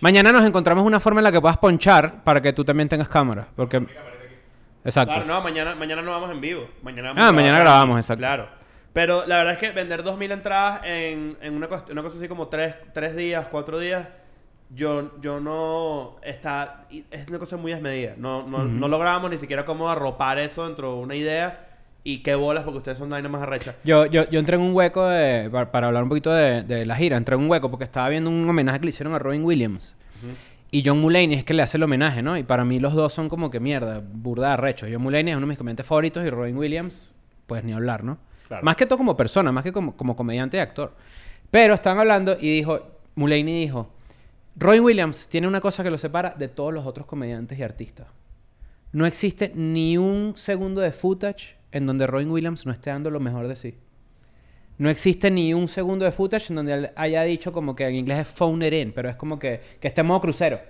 [0.00, 3.08] Mañana nos encontramos una forma en la que puedas ponchar para que tú también tengas
[3.08, 3.84] cámara, porque
[4.84, 5.12] Exacto.
[5.14, 6.68] Claro, no, mañana, mañana no vamos en vivo.
[6.82, 8.20] Mañana vamos Ah, a mañana grabamos, exacto.
[8.20, 8.59] Claro.
[8.92, 12.26] Pero la verdad es que vender 2.000 entradas en, en una, cuest- una cosa así
[12.26, 14.08] como 3, días, 4 días,
[14.74, 16.16] yo, yo no...
[16.22, 18.14] Está, es una cosa muy desmedida.
[18.16, 21.66] No, no, no logramos ni siquiera cómo arropar eso dentro de una idea.
[22.02, 23.74] Y qué bolas, porque ustedes son vainas más arrechas.
[23.84, 26.84] Yo, yo, yo entré en un hueco de- para, para hablar un poquito de, de
[26.86, 27.16] la gira.
[27.16, 29.96] Entré en un hueco porque estaba viendo un homenaje que le hicieron a Robin Williams.
[30.72, 32.36] Y John Mulaney es que le hace el homenaje, ¿no?
[32.38, 34.86] Y para mí los dos son como que mierda, burda arrecho.
[34.90, 37.10] John Mulaney es uno de mis comediantes favoritos y Robin Williams,
[37.46, 38.18] pues ni hablar, ¿no?
[38.50, 38.64] Claro.
[38.64, 40.92] Más que todo como persona, más que como, como comediante y actor.
[41.52, 42.80] Pero estaban hablando y dijo,
[43.14, 43.92] Mulaney dijo,
[44.56, 48.08] Robin Williams tiene una cosa que lo separa de todos los otros comediantes y artistas.
[48.90, 53.20] No existe ni un segundo de footage en donde Robin Williams no esté dando lo
[53.20, 53.78] mejor de sí.
[54.78, 57.94] No existe ni un segundo de footage en donde él haya dicho como que en
[57.94, 60.60] inglés es phone it in, pero es como que, que esté en modo crucero.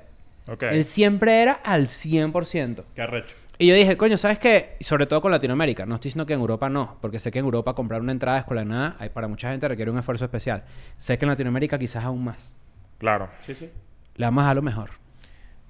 [0.47, 0.65] Ok.
[0.65, 2.85] Él siempre era al 100%.
[2.95, 3.37] Qué arrecho.
[3.63, 4.77] Y yo dije, coño, ¿sabes qué?
[4.81, 5.85] Y Sobre todo con Latinoamérica.
[5.85, 8.37] No estoy diciendo que en Europa no, porque sé que en Europa comprar una entrada
[8.39, 10.65] de escuela de nada, hay- para mucha gente requiere un esfuerzo especial.
[10.97, 12.53] Sé que en Latinoamérica quizás aún más.
[12.99, 13.29] Claro.
[13.45, 13.69] Sí, sí.
[14.17, 14.89] Le vamos a dar lo mejor.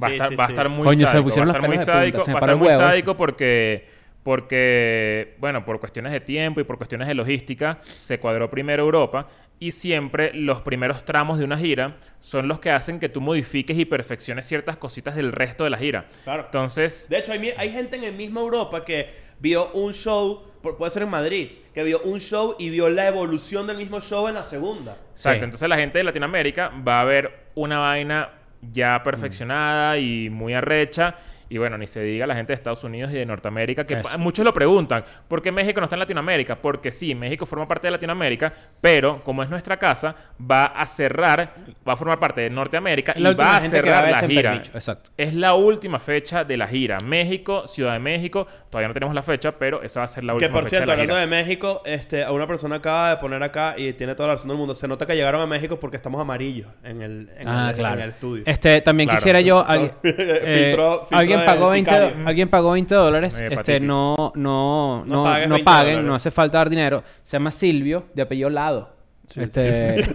[0.00, 1.24] Va, a Sí, estar, sí, va a estar muy Coño, se sádico.
[1.24, 2.24] pusieron va a los estar muy pelos de punta, sádico.
[2.24, 2.80] se Va a estar muy huevo.
[2.84, 3.88] sádico porque...
[4.22, 9.28] Porque, bueno, por cuestiones de tiempo y por cuestiones de logística, se cuadró primero Europa
[9.58, 13.78] y siempre los primeros tramos de una gira son los que hacen que tú modifiques
[13.78, 16.06] y perfecciones ciertas cositas del resto de la gira.
[16.24, 16.44] Claro.
[16.46, 20.90] Entonces, De hecho, hay, gente en el mismo Europa que vio un show, por- puede
[20.90, 24.34] ser en Madrid, que vio un show y vio la evolución del mismo show en
[24.34, 24.96] la segunda.
[25.12, 25.38] Exacto.
[25.40, 25.44] Sí.
[25.44, 28.30] Entonces la gente de Latinoamérica va a ver una vaina
[28.72, 31.16] ya perfeccionada y muy arrecha.
[31.52, 34.18] Y bueno, ni se diga la gente de Estados Unidos y de Norteamérica, que Eso.
[34.18, 36.54] muchos lo preguntan, ¿por qué México no está en Latinoamérica?
[36.56, 41.54] Porque sí, México forma parte de Latinoamérica, pero como es nuestra casa, va a cerrar,
[41.86, 44.22] va a formar parte de Norteamérica y La va a que va cerrar a la
[44.28, 44.54] gira.
[44.72, 45.10] exacto.
[45.16, 46.98] Es la última fecha de la gira.
[47.04, 50.32] México, Ciudad de México, todavía no tenemos la fecha, pero esa va a ser la
[50.34, 51.36] Que última por fecha cierto, de la hablando gira.
[51.36, 54.48] de México, este, a una persona acaba de poner acá y tiene toda la razón
[54.48, 54.74] del mundo.
[54.76, 57.96] Se nota que llegaron a México porque estamos amarillos en el, en ah, el, claro.
[57.96, 58.42] en el estudio.
[58.46, 59.18] Este, también Claro.
[59.18, 59.64] quisiera yo...
[59.66, 62.26] alguien- Filtro- eh, filtro alguien de pagó 20 sicario.
[62.28, 66.14] alguien pagó 20 dólares Eh, este no no No no, pagues no 20 paguen no
[66.14, 67.02] hace falta dar dinero.
[67.22, 68.94] Se llama Silvio de apellido Lado.
[69.36, 70.04] Este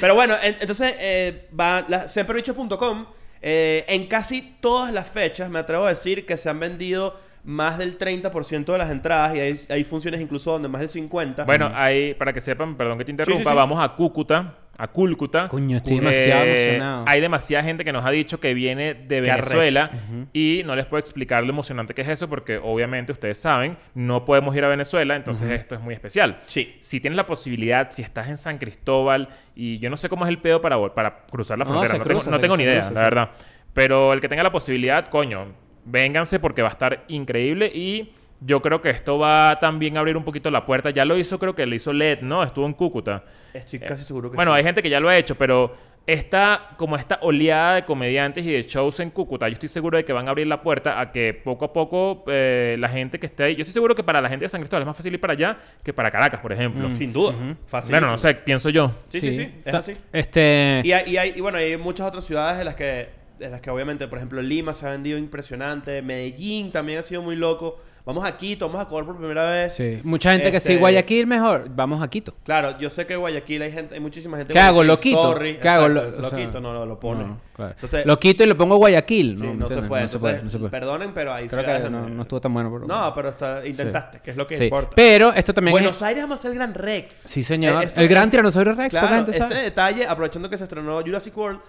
[0.00, 3.06] Pero bueno, en- entonces eh, va la, semperbichos.com.
[3.42, 7.78] eh, en casi todas las fechas, me atrevo a decir que se han vendido más
[7.78, 11.46] del 30% de las entradas y hay, hay funciones incluso donde más del 50%.
[11.46, 13.56] Bueno, hay, para que sepan, perdón que te interrumpa, Sí, sí, sí.
[13.56, 15.48] vamos a Cúcuta, a Cúlcuta.
[15.48, 17.04] Coño, estoy demasiado emocionado.
[17.08, 19.90] Hay demasiada gente que nos ha dicho que viene de Venezuela
[20.32, 24.24] y no les puedo explicar lo emocionante que es eso porque obviamente ustedes saben, no
[24.24, 26.40] podemos ir a Venezuela, entonces esto es muy especial.
[26.46, 26.76] Sí.
[26.80, 30.28] Si tienes la posibilidad, si estás en San Cristóbal y yo no sé cómo es
[30.28, 32.80] el pedo para, para cruzar la frontera, no, cruza, tengo, no se- tengo ni idea,
[32.82, 33.04] cruza, la sí.
[33.04, 33.30] verdad.
[33.72, 35.46] Pero el que tenga la posibilidad, coño,
[35.90, 40.16] vénganse porque va a estar increíble y yo creo que esto va también a abrir
[40.16, 40.90] un poquito la puerta.
[40.90, 42.42] Ya lo hizo, creo que lo hizo LED, ¿no?
[42.44, 43.24] Estuvo en Cúcuta.
[43.52, 44.58] Estoy casi seguro que Bueno, sí.
[44.58, 45.74] hay gente que ya lo ha hecho, pero
[46.06, 50.04] esta, como esta oleada de comediantes y de shows en Cúcuta, yo estoy seguro de
[50.04, 53.26] que van a abrir la puerta a que poco a poco eh, la gente que
[53.26, 53.56] esté ahí...
[53.56, 55.32] Yo estoy seguro que para la gente de San Cristóbal es más fácil ir para
[55.34, 56.90] allá que para Caracas, por ejemplo.
[56.92, 57.34] Sin duda.
[57.66, 57.90] Fácil.
[57.90, 58.92] Bueno, no sé, pienso yo.
[59.10, 59.52] Sí, sí, sí.
[59.64, 59.92] Es así.
[60.12, 63.48] este Y, hay, y, hay- y bueno, hay muchas otras ciudades de las que, de
[63.50, 67.36] las que obviamente, por ejemplo, Lima se ha vendido impresionante, Medellín también ha sido muy
[67.36, 67.78] loco.
[68.04, 69.74] Vamos a Quito, vamos a comer por primera vez.
[69.74, 70.00] sí.
[70.02, 73.20] mucha gente que sí Este, Guayaquil mejor vamos a Quito Claro, yo sé que en
[73.20, 74.54] Guayaquil hay gente, hay muchísima gente.
[74.54, 74.82] ¿Qué en hago?
[74.82, 75.22] ¿Lo quito?
[75.24, 75.58] Sorry.
[75.58, 75.88] ¿Qué hago?
[75.88, 77.24] Lo- Lo, o sea, quito, no, no, lo pone.
[77.24, 77.72] No, claro.
[77.74, 79.52] Entonces, lo quito y lo pongo Guayaquil sí, ¿no?
[79.52, 80.02] no, ¿Me se puede.
[80.02, 82.54] no se Entonces, puede no se puede Perdonen, pero hay creo que no, estuvo tan
[82.54, 82.86] bueno pero...
[82.86, 84.64] No, pero está- intentaste, que es lo que Sí.
[84.64, 84.92] importa.
[84.96, 86.02] pero esto también Buenos es...
[86.02, 87.14] Aires además el Gran Rex.
[87.14, 90.56] sí señor Eh, esto- el gran tiranosaurio Rex Claro, gente este sabe detalle, aprovechando que
[90.56, 91.60] se estrenó Jurassic World,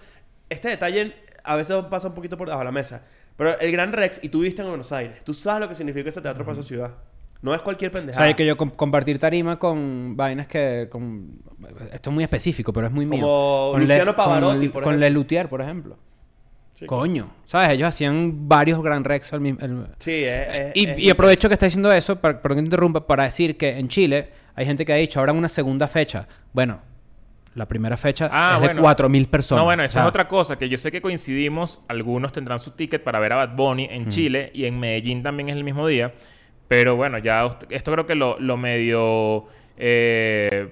[0.50, 3.02] este detalle a veces pasa un poquito por debajo de la mesa.
[3.38, 6.10] Pero el Gran Rex, y tú viste en Buenos Aires, tú sabes lo que significa
[6.10, 6.92] ese teatro para esa ciudad.
[7.42, 8.26] No es cualquier O pendejada.
[8.26, 10.88] sea, que yo com- compartir tarima con vainas que...
[10.92, 11.40] Con...
[11.94, 13.22] Esto es muy específico, pero es muy mío.
[13.22, 15.08] Como Con Luciano Le- Pavarotti, con, por Con ejemplo.
[15.08, 15.98] Lelutier, por ejemplo.
[16.76, 16.86] Sí.
[16.86, 17.32] Coño.
[17.46, 17.70] ¿Sabes?
[17.70, 19.60] Ellos hacían varios Gran Rex al mismo...
[19.62, 22.62] el- Sí, es, es- Y, es y aprovecho que está diciendo eso, para, perdón que
[22.64, 25.88] te interrumpa, para decir que en Chile hay gente que ha dicho, ahora una segunda
[25.88, 26.28] fecha.
[26.52, 26.82] Bueno,
[27.56, 28.82] la primera fecha Ah, es bueno.
[28.82, 29.62] de 4.000 personas.
[29.62, 32.60] No, bueno, O esa sea, es otra cosa, que yo sé que coincidimos, algunos tendrán
[32.60, 35.64] su ticket para ver a Bad Bunny en Chile y en Medellín también es el
[35.64, 36.14] mismo día,
[36.68, 39.48] pero bueno, ya esto creo que lo, lo medio...
[39.78, 40.70] eh,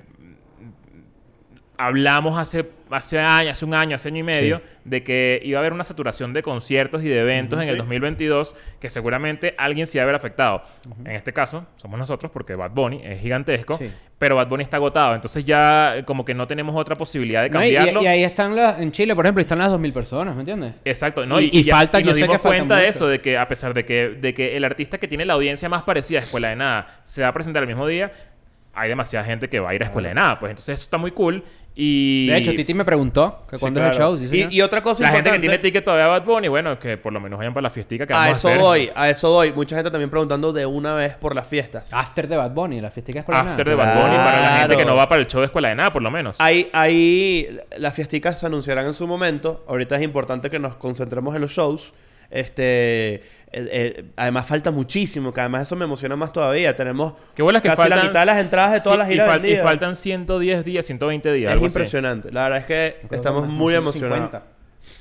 [1.78, 5.62] hablamos hace, hace años, hace un año, hace año y medio, de que iba a
[5.62, 7.80] haber una saturación de conciertos y de eventos en el sí.
[7.80, 10.64] 2022 que seguramente alguien se iba a haber afectado.
[11.06, 13.92] En este caso, somos nosotros porque Bad Bunny es gigantesco, Sí.
[14.18, 15.14] pero Bad Bunny está agotado.
[15.14, 18.02] Entonces ya eh, como que no tenemos otra posibilidad de no, y- y, cambiarlo.
[18.02, 18.80] y ahí están las...
[18.80, 20.74] En Chile, por ejemplo, están las 2.000 personas, ¿me entiendes?
[20.84, 21.40] Exacto, ¿no?
[21.40, 23.48] Y- y ya- falta- nos yo sé dimos que cuenta de eso, de que a
[23.48, 26.50] pesar de que, de que el artista que tiene la audiencia más parecida a Escuela
[26.50, 28.12] de Nada se va a presentar el mismo día,
[28.74, 30.40] hay demasiada gente que va a ir a Escuela de Nada.
[30.40, 31.44] Pues entonces eso está muy cool.
[31.80, 34.18] Y De hecho, Titi me preguntó que Sí, cuándo es el show.
[34.18, 34.52] ¿sí, y, señor?
[34.52, 36.98] y otra cosa la gente que tiene ticket para ver a Bad Bunny, bueno, que
[36.98, 38.64] por lo menos vayan para la fiestica que A vamos eso a hacer.
[38.64, 39.54] voy, a eso voy.
[39.54, 41.94] Mucha gente también preguntando de una vez por las fiestas.
[41.94, 44.76] After de Bad Bunny, la fiestica es por After de Bad Bunny para la gente
[44.76, 46.38] que no va para el show de Escuela de Nada, por lo menos.
[46.40, 49.64] Ahí, ahí las fiesticas se anunciarán en su momento.
[49.68, 51.94] Ahorita es importante que nos concentremos en los shows.
[52.32, 56.76] Este, eh, eh, además falta muchísimo, que además eso me emociona más todavía.
[56.76, 58.00] Tenemos Qué bolas que casi faltan...
[58.00, 60.66] la mitad de las entradas de todas sí, las y giras fal- y, faltan 110
[60.66, 61.50] días, 120 días.
[61.50, 61.74] Es algo así.
[61.74, 62.32] impresionante.
[62.32, 64.16] La verdad es que Creo estamos muy como 150.
[64.18, 64.44] emocionados.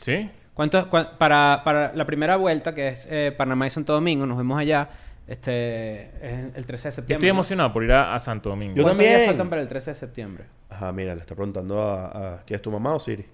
[0.01, 0.31] ¿Sí?
[0.55, 4.39] ¿Cuántos, cuán- para, para la primera vuelta, que es eh, Panamá y Santo Domingo, nos
[4.39, 4.89] vemos allá
[5.27, 7.15] este, es el 13 de Yo septiembre.
[7.15, 7.35] estoy ¿no?
[7.35, 8.77] emocionado por ir a, a Santo Domingo.
[8.77, 9.31] Yo ¿Cuántos días también.
[9.31, 10.45] faltan para el 13 de septiembre?
[10.71, 13.27] Ajá, mira, le está preguntando a, a- ¿quién es tu mamá o Siri?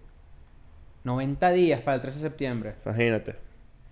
[1.05, 2.75] 90 días para el 13 de septiembre.
[2.85, 3.37] Imagínate.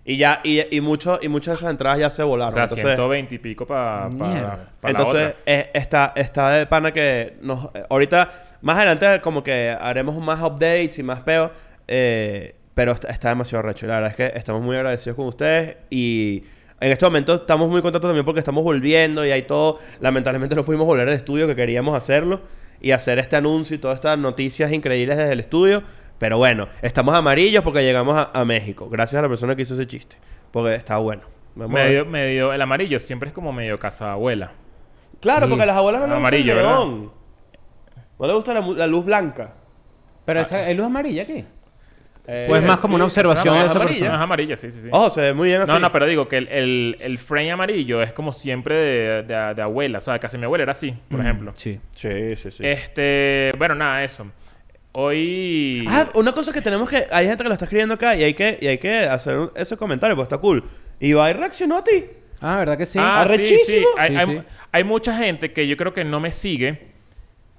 [0.03, 2.49] Y ya, y, y, mucho, y muchas de esas entradas ya se volaron.
[2.49, 5.35] O sea, entonces, 120 y pico para la entonces otra.
[5.45, 7.65] eh, está, está de pana que nos...
[7.75, 11.51] eh, ahorita, más adelante como que haremos más updates y más peos.
[11.87, 13.85] eh, pero está, está demasiado recho.
[13.85, 16.43] La verdad es que estamos muy agradecidos con ustedes y...
[16.79, 19.77] En este momento estamos muy contentos también porque estamos volviendo y hay todo.
[19.99, 22.41] Lamentablemente no pudimos volver al estudio que queríamos hacerlo
[22.81, 25.83] y hacer este anuncio y todas estas noticias increíbles desde el estudio.
[26.21, 28.87] Pero bueno, estamos amarillos porque llegamos a, a México.
[28.89, 30.17] Gracias a la persona que hizo ese chiste.
[30.51, 31.23] Porque está bueno.
[31.55, 31.89] Vamos a ver.
[31.89, 34.51] Medio, medio, el amarillo siempre es como medio casa abuela.
[35.19, 35.49] Claro, Sí.
[35.49, 36.69] porque a las abuelas no les gusta el Amarillo, ¿verdad?
[36.77, 37.11] neón.
[38.19, 39.53] No les gusta la, mu- la luz blanca.
[40.25, 41.43] Pero está, ¿hay luz amarilla aquí?
[42.27, 43.97] Eh, ¿O es más como una observación no, de es esa amarilla.
[43.99, 44.11] persona?
[44.17, 44.89] No es amarilla, sí, sí, sí.
[44.91, 45.71] Ojo, se ve muy bien así.
[45.73, 49.53] No, no, pero digo que el, el, el frame amarillo es como siempre de, de,
[49.55, 49.97] de abuela.
[49.97, 51.53] O sea, casi mi abuela era así, por Mm, ejemplo.
[51.55, 51.79] Sí.
[51.95, 52.63] Sí, sí, sí.
[52.63, 54.27] Este, bueno, nada, eso.
[54.93, 55.85] Hoy.
[55.87, 57.07] Ah, una cosa que tenemos que...
[57.11, 59.51] Hay gente que lo está escribiendo acá y hay que, y hay que hacer un-
[59.55, 60.63] ese comentario, pues está cool.
[60.99, 62.05] Ibai reaccionó a ti.
[62.41, 62.99] Ah, ¿verdad que sí?
[63.01, 63.33] Ah, sí, sí.
[63.33, 63.87] arrechísimo.
[63.97, 64.41] Hay, Sí, hay- sí.
[64.71, 66.87] hay mucha gente que yo creo que no me sigue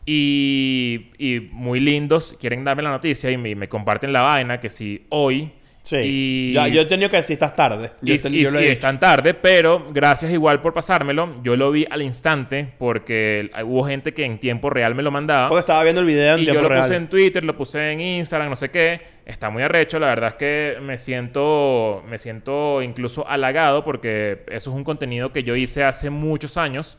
[0.04, 4.68] y, y muy lindos quieren darme la noticia y me, me comparten la vaina que
[4.68, 5.52] si hoy
[5.84, 5.96] Sí.
[6.00, 7.90] y, Ya, yo he tenido que decir, estás tarde.
[8.02, 8.72] Yo y, te- y- yo lo he y dicho.
[8.74, 11.34] están tarde, pero gracias igual por pasármelo.
[11.42, 15.48] Yo lo vi al instante porque hubo gente que en tiempo real me lo mandaba.
[15.48, 16.82] Porque estaba viendo el video en Y yo tiempo lo real.
[16.82, 19.00] puse en Twitter, lo puse en Instagram, no sé qué.
[19.26, 19.98] Está muy arrecho.
[19.98, 25.32] La verdad es que me siento, me siento incluso halagado porque eso es un contenido
[25.32, 26.96] que yo hice hace muchos años.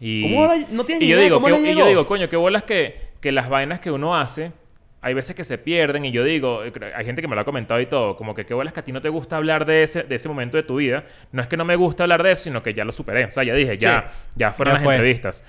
[0.00, 2.36] Y, ¿Cómo ahora no tienes y yo digo, cómo que- y yo digo, coño, qué
[2.36, 4.52] bolas que, que las vainas que uno hace,
[5.02, 6.04] hay veces que se pierden.
[6.04, 8.46] Y yo digo, eh, hay gente que me lo ha comentado y todo, como que
[8.46, 10.62] qué bolas que a ti no te gusta hablar de ese, de ese momento de
[10.62, 11.04] tu vida.
[11.32, 13.24] No es que no me gusta hablar de eso, sino que ya lo superé.
[13.26, 14.94] O sea, ya dije, ya, ya fueron Ya las fue.
[14.94, 15.44] entrevistas.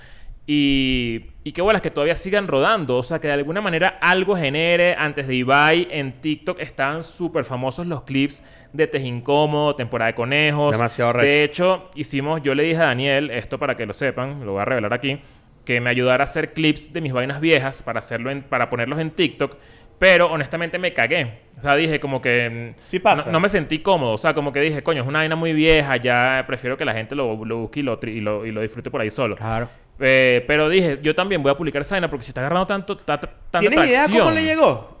[0.46, 2.98] Y, y qué bolas que todavía sigan rodando.
[2.98, 4.94] O sea, que de alguna manera algo genere.
[4.98, 10.14] Antes de Ibai, en TikTok estaban súper famosos los clips de Tej Incómodo, temporada de
[10.14, 10.72] conejos.
[10.72, 11.26] Demasiado recho.
[11.26, 14.60] De hecho, hicimos, yo le dije a Daniel, esto para que lo sepan, lo voy
[14.62, 15.18] a revelar aquí,
[15.64, 18.98] que me ayudara a hacer clips de mis vainas viejas para hacerlo en- para ponerlos
[19.00, 19.56] en TikTok.
[19.98, 21.38] Pero honestamente me cagué.
[21.56, 22.74] O sea, dije como que...
[22.76, 23.26] mm, Sí pasa.
[23.26, 24.12] No, no me sentí cómodo.
[24.12, 25.96] O sea, como que dije, coño, es una vaina muy vieja.
[25.96, 28.60] Ya prefiero que la gente lo, lo busque y lo, tri- y, lo, y lo
[28.60, 29.36] disfrute por ahí solo.
[29.36, 29.68] Claro.
[30.00, 32.96] Eh, pero dije, yo también voy a publicar esa vaina porque si está agarrando tanto,
[32.98, 34.18] ta- ta- tanta ¿Tienes idea tracción.
[34.26, 35.00] cómo le llegó?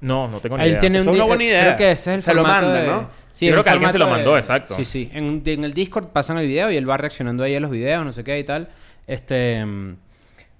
[0.00, 0.80] No, no tengo ni Él idea.
[0.80, 1.62] tiene un Eso es una buena idea.
[1.64, 3.10] Creo que ese es el Se lo de- ¿no?
[3.32, 4.74] Sí, creo que alguien se lo mandó, exacto.
[4.76, 5.10] Sí, sí.
[5.12, 8.04] En, en el Discord pasan el video y él va reaccionando ahí a los videos,
[8.04, 8.68] no sé qué y tal.
[9.12, 9.64] Este...
[9.64, 9.96] mm,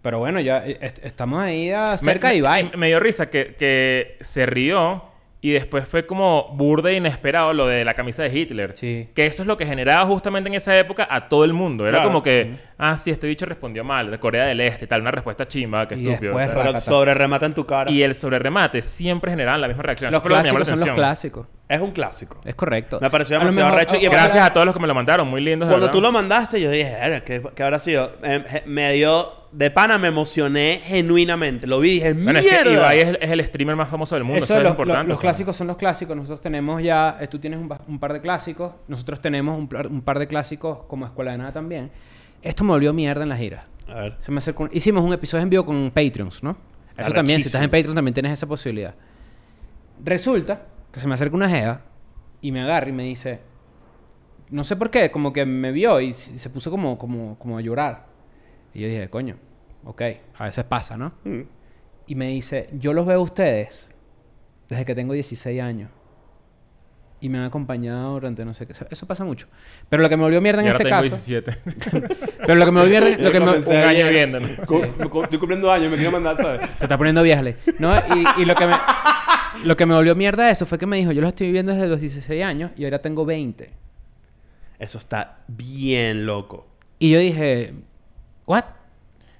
[0.02, 2.64] Pero bueno, ya eh, est- estamos ahí a cerca me, de Ibai.
[2.72, 5.04] Me, me dio risa que, que se rió
[5.42, 8.74] y después fue como burde inesperado lo de la camisa de Hitler.
[8.76, 9.08] Sí.
[9.14, 11.84] Que eso es lo que generaba justamente en esa época a todo el mundo.
[11.88, 12.08] Era Claro.
[12.10, 15.48] como que, ah, sí, este bicho respondió mal, de Corea del Este tal, una respuesta
[15.48, 16.34] chimba, que Y estúpido.
[16.34, 17.90] Pero sobre remata en tu cara.
[17.90, 20.10] Y el sobre remate siempre generaban la misma reacción.
[20.12, 21.46] Los Eso fue lo que me llamó la clásicos son los clásicos.
[21.70, 22.40] Es un clásico.
[22.44, 22.98] Es correcto.
[23.00, 25.28] Me pareció lo demasiado mejor- arrecho y Gracias a todos los que me lo mandaron,
[25.28, 25.68] muy lindos.
[25.68, 25.92] de Cuando verdad.
[25.92, 28.12] tú lo mandaste, yo dije, "Verga, ¿qué, qué habrá sido?
[28.24, 29.38] Eh, je- me dio...
[29.52, 31.66] De pana me emocioné genuinamente.
[31.66, 32.48] Lo vi y dije, Bueno, ¡mierda!
[32.58, 34.44] es que Ibai es el, es el streamer más famoso del mundo.
[34.44, 35.10] Esto Eso es los, importante.
[35.12, 36.16] los clásicos son los clásicos.
[36.16, 37.16] Nosotros tenemos ya...
[37.20, 38.72] eh, Tú tienes un, par de clásicos.
[38.86, 41.90] Nosotros tenemos un, par- un par de clásicos como Escuela de Nada también.
[42.42, 43.66] Esto me volvió mierda en la gira.
[43.88, 44.16] A ver.
[44.20, 46.56] Se me acercó Hicimos un episodio en vivo con Patreons, ¿no?
[46.96, 48.94] Eso también, si estás en Patreon también tienes esa posibilidad.
[50.04, 51.82] Resulta que se me acerca una jeva
[52.40, 53.40] y me agarra y me dice...
[54.50, 57.60] No sé por qué, como que me vio y se puso como, como, como a
[57.60, 58.06] llorar.
[58.74, 59.36] Y yo dije, coño,
[59.84, 60.02] ok,
[60.38, 61.12] a veces pasa, ¿no?
[61.24, 61.42] Mm.
[62.08, 63.94] Y me dice, yo los veo a ustedes
[64.68, 65.90] desde que tengo 16 años.
[67.20, 68.72] Y me han acompañado durante no sé qué.
[68.72, 69.46] Eso- pasa mucho.
[69.88, 71.30] Pero lo que me volvió mierda en Y ahora este tengo caso...
[71.30, 72.16] 17.
[72.38, 73.22] Pero lo que me volvió mierda...
[73.22, 74.48] Lo que me, un año viendo, ¿no?
[74.48, 76.68] Estoy cumpliendo años, me quiero mandar, ¿sabes?
[76.78, 77.58] Se está poniendo viejale.
[77.78, 77.94] ¿No?
[77.94, 78.74] Y, y lo que me...
[79.64, 81.72] Lo que me volvió mierda de eso fue que me dijo, yo los estoy viviendo
[81.74, 83.70] desde los 16 años y ahora tengo 20.
[84.78, 86.66] Eso está bien loco.
[86.98, 87.74] Y yo dije,
[88.46, 88.64] ¿what?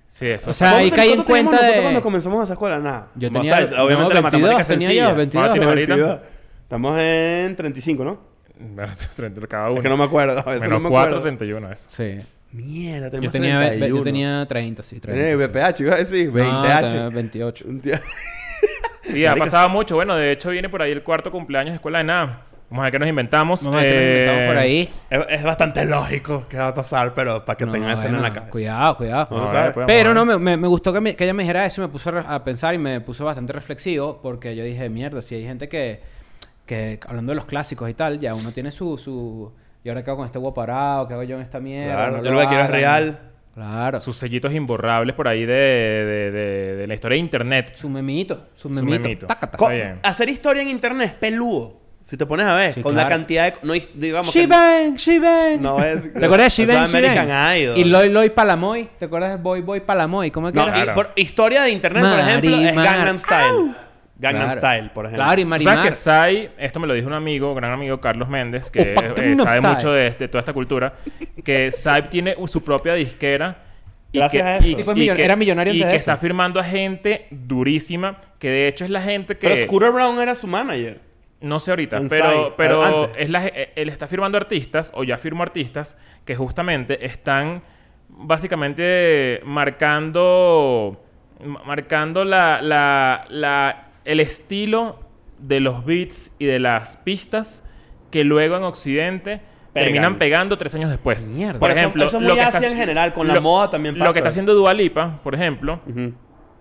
[0.06, 0.50] Sí, eso.
[0.50, 2.78] O sea, ahí ¿Cuánto- caí en cuenta nosotros de- cuando comenzamos esa escuela?
[2.78, 3.08] Nada.
[3.14, 5.10] Yo O tenía- sea, obviamente no, la 22 matemática es tenía sencilla.
[5.10, 5.42] yo, 22.
[5.46, 5.94] ¿Cuánto tienes ahorita?
[5.96, 6.20] 22.
[6.62, 8.20] Estamos en 35, ¿no?
[8.58, 9.76] Bueno, 30 cada uno.
[9.76, 10.38] Es que no me acuerdo.
[10.40, 11.22] A veces Menos no me 4, acuerdo.
[11.22, 11.88] 31 eso.
[11.92, 12.18] Sí.
[12.52, 13.96] Mierda, Yo tenemos tenía, ve- 31.
[13.96, 15.16] yo tenía 30, sí, 30.
[15.24, 15.44] Tenés sí.
[15.46, 16.30] VPH, iba a decir.
[16.32, 16.82] 20H.
[16.82, 17.64] No, tenía 28.
[19.12, 19.94] Sí, ha pasado mucho.
[19.96, 22.42] Bueno, de hecho viene por ahí el cuarto cumpleaños de Escuela de Nada.
[22.70, 23.64] Vamos a ver qué nos inventamos.
[23.64, 24.88] Vamos a ver qué nos Eh, inventamos por ahí.
[25.10, 28.14] Es, es bastante lógico que va a pasar, pero para que No, tengan escena en
[28.16, 28.52] bueno, la cabeza.
[28.52, 29.28] Cuidado, cuidado.
[29.30, 30.38] No a ver, pues, vamos Pero a no, ver.
[30.38, 32.12] me, me, me gustó que, me- que ella me dijera eso y me puso a
[32.12, 35.68] re- a pensar y me puso bastante reflexivo porque yo dije, mierda, si hay gente
[35.68, 36.00] que,
[36.64, 38.96] que hablando de los clásicos y tal, ya uno tiene su...
[38.98, 41.94] su y ahora qué hago con este huevo parado, qué hago yo en esta mierda.
[41.94, 42.72] Claro, No yo lo que quiero es hagan.
[42.80, 43.18] real.
[43.60, 43.98] Claro.
[43.98, 47.76] Su, sus sellitos imborrables por ahí de, de, de- de la historia de internet.
[47.84, 48.46] memito.
[48.54, 49.02] Su Su memito.
[49.02, 49.26] memito.
[49.26, 49.58] Tácata.
[49.58, 49.98] Co- bien.
[50.02, 51.78] hacer historia en internet es peludo.
[52.02, 53.08] Si te pones a ver, Sí, con claro.
[53.10, 53.58] la cantidad de.
[53.62, 54.32] No, digamos.
[54.32, 55.60] She que- Bang, She Bang.
[55.60, 57.56] No es- ¿Te acuerdas de She Bang, American Bang?
[57.58, 57.76] Idol.
[57.78, 58.88] Y Loy Loy Palamoy.
[58.98, 60.30] ¿Te acuerdas de Boy Boy Palamoy?
[60.30, 60.92] ¿Cómo es que No, era?
[60.92, 63.74] y por historia de internet, por Mari, ejemplo, es Mar- Gangnam Style.
[64.20, 64.60] Gangnam Claro.
[64.60, 65.24] Style, por ejemplo.
[65.24, 65.74] Claro, y ¿Tú Marimar.
[65.76, 68.94] ¿Sabes que Sai, esto me lo dijo un amigo, gran amigo Carlos Méndez, que eh,
[68.96, 69.60] sabe Style.
[69.62, 70.92] mucho de, de toda esta cultura,
[71.44, 73.64] que Sai tiene su propia disquera.
[74.12, 74.68] Y Gracias que, a eso.
[74.68, 76.20] y- Tipo es y millon- que- era millonario Y antes que de está eso.
[76.20, 79.48] firmando a gente durísima, que de hecho es la gente que...
[79.48, 81.00] Pero Scooter Brown era su manager.
[81.40, 85.04] No sé ahorita, En pero, Sai, pero es la- eh, él está firmando artistas, o
[85.04, 87.62] ya firmó artistas, que justamente están
[88.08, 91.00] básicamente marcando,
[91.44, 94.98] ma- marcando la, la- la- el estilo
[95.38, 97.66] de los beats y de las pistas
[98.10, 99.40] que luego en Occidente
[99.72, 99.86] Pegan.
[99.86, 101.28] terminan pegando tres años después.
[101.28, 101.58] Mierda.
[101.60, 103.94] Por eso- ejemplo, eso es lo muy que está en general, con la moda también
[103.96, 104.12] Lo pasa.
[104.14, 105.80] que está haciendo Dualipa, por ejemplo,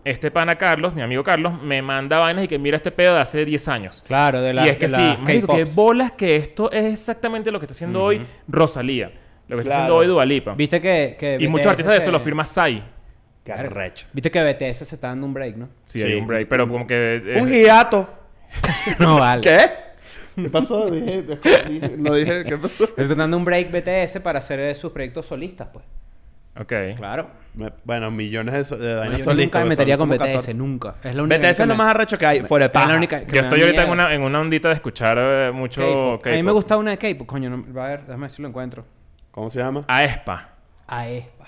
[0.05, 3.21] este pana Carlos, mi amigo Carlos, me manda vainas y que mira este pedo de
[3.21, 4.03] hace 10 años.
[4.07, 7.51] Claro, de la y es que de sí, marico, que bolas que esto es exactamente
[7.51, 9.11] lo que está haciendo hoy Rosalía.
[9.47, 9.81] Lo que está Claro.
[9.81, 10.53] haciendo hoy Dualipa.
[10.53, 11.17] Viste que...
[11.19, 12.83] que Y muchos artistas de eso lo firma Sai.
[13.55, 14.07] Qué arrecho.
[14.13, 15.69] Viste que BTS se está dando un break, ¿no?
[15.83, 16.05] Sí, Sí.
[16.07, 16.47] hay un break.
[16.47, 17.21] Pero como que...
[17.25, 18.07] eh, Un hiato.
[18.99, 19.41] no vale.
[19.41, 19.59] ¿Qué?
[20.41, 20.89] ¿Qué pasó?
[20.89, 21.23] Dije,
[21.67, 22.85] dije- no dije, ¿qué pasó?
[22.95, 25.83] Se está dando un break BTS para hacer eh, sus proyectos solistas, pues.
[26.59, 26.73] Ok.
[26.97, 27.27] Claro.
[27.55, 29.59] Me- Bueno, millones de, so- de Yo vainas nunca solistas.
[29.59, 30.53] me son metería con como BTS, 14.
[30.55, 30.95] nunca.
[31.03, 32.73] Es la única BTS que es lo me- más arrecho que hay, fuera de Es
[32.75, 32.95] la paja.
[32.97, 34.03] única que Yo estoy ahorita en miedo.
[34.05, 36.25] una, en una ondita de escuchar eh, mucho K-pop.
[36.27, 36.53] A mí me K-pop.
[36.55, 37.27] gusta una de K-pop.
[37.27, 38.85] Coño, no, a ver, déjame ver si lo encuentro.
[39.31, 39.83] ¿Cómo se llama?
[39.87, 40.49] Aespa.
[40.87, 41.38] Aespa.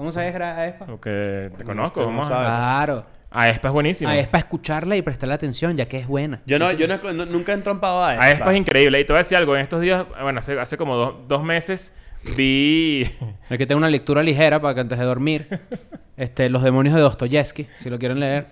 [0.00, 0.86] ¿Cómo sabes era Aespa?
[0.86, 2.02] Porque te conozco.
[2.06, 2.38] vamos a-.
[2.38, 3.04] Claro.
[3.30, 4.10] Aespa es buenísimo.
[4.10, 6.40] Aespa escucharla y prestarle atención, ya que es buena.
[6.46, 8.98] Yo, no, yo no, no- nunca he entrompado a Aespa es increíble.
[8.98, 9.54] Y te voy a decir algo.
[9.54, 11.94] En estos días, bueno, hace, hace como dos, dos meses
[12.34, 13.10] vi...
[13.50, 15.60] Hay que tener una lectura ligera para que antes de dormir.
[16.16, 18.46] este, Los demonios de Dostoyevsky, si lo quieren leer.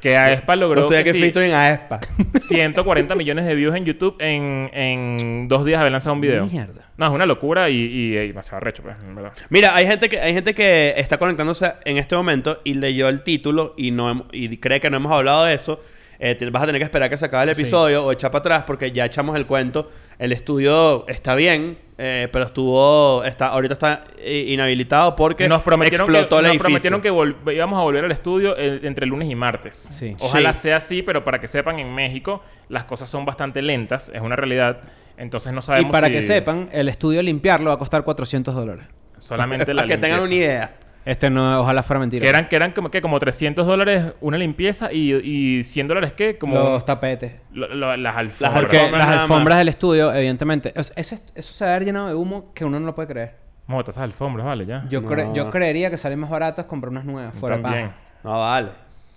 [0.00, 2.00] Que Aespa logró Estoy que aquí sí, featuring a Espa.
[2.36, 6.46] 140 millones de views en YouTube en, en dos días de haber lanzado un video.
[6.46, 6.86] Mierda.
[6.96, 9.32] No, es una locura y, y, y demasiado recho, pues, en verdad.
[9.48, 13.22] Mira, hay gente que hay gente que está conectándose en este momento y leyó el
[13.22, 15.80] título y no y cree que no hemos hablado de eso.
[16.22, 17.62] Eh, te- vas a tener que esperar que se acabe el Sí.
[17.62, 19.90] episodio o echar para atrás porque ya echamos el cuento.
[20.18, 26.06] El estudio está bien, eh, pero estuvo está ahorita está eh, inhabilitado porque Nos prometieron,
[26.06, 26.90] que, explotó el nos edificio.
[26.90, 27.00] prometieron
[27.46, 29.88] que íbamos a volver al estudio eh, entre lunes y martes.
[29.98, 30.14] Sí.
[30.20, 30.60] Ojalá Sí.
[30.60, 34.36] sea así, pero para que sepan, en México las cosas son bastante lentas, es una
[34.36, 34.80] realidad.
[35.16, 38.54] Entonces no Y sabemos para si que sepan, el estudio limpiarlo va a costar 400
[38.54, 38.84] dólares.
[39.18, 40.74] solamente la para que tengan una idea.
[41.04, 42.22] Este no, ojalá fuera mentira.
[42.22, 46.12] Que eran, que eran como, que como 300 dólares una limpieza y, y 100 dólares
[46.12, 46.36] ¿qué?
[46.38, 47.32] Como Los tapetes.
[47.52, 48.52] lo- lo- las alfombras.
[48.52, 52.14] Las Porque alfombras las del estudio, evidentemente, ese- eso se va a ver lleno de
[52.14, 53.34] humo que uno no lo puede creer.
[53.66, 54.84] Vamos a botar esas alfombras, vale, ya.
[54.90, 55.34] Yo, cre- No.
[55.34, 57.94] yo creería que salen más baratas comprar unas nuevas, fuera paja.
[58.22, 58.68] No vale.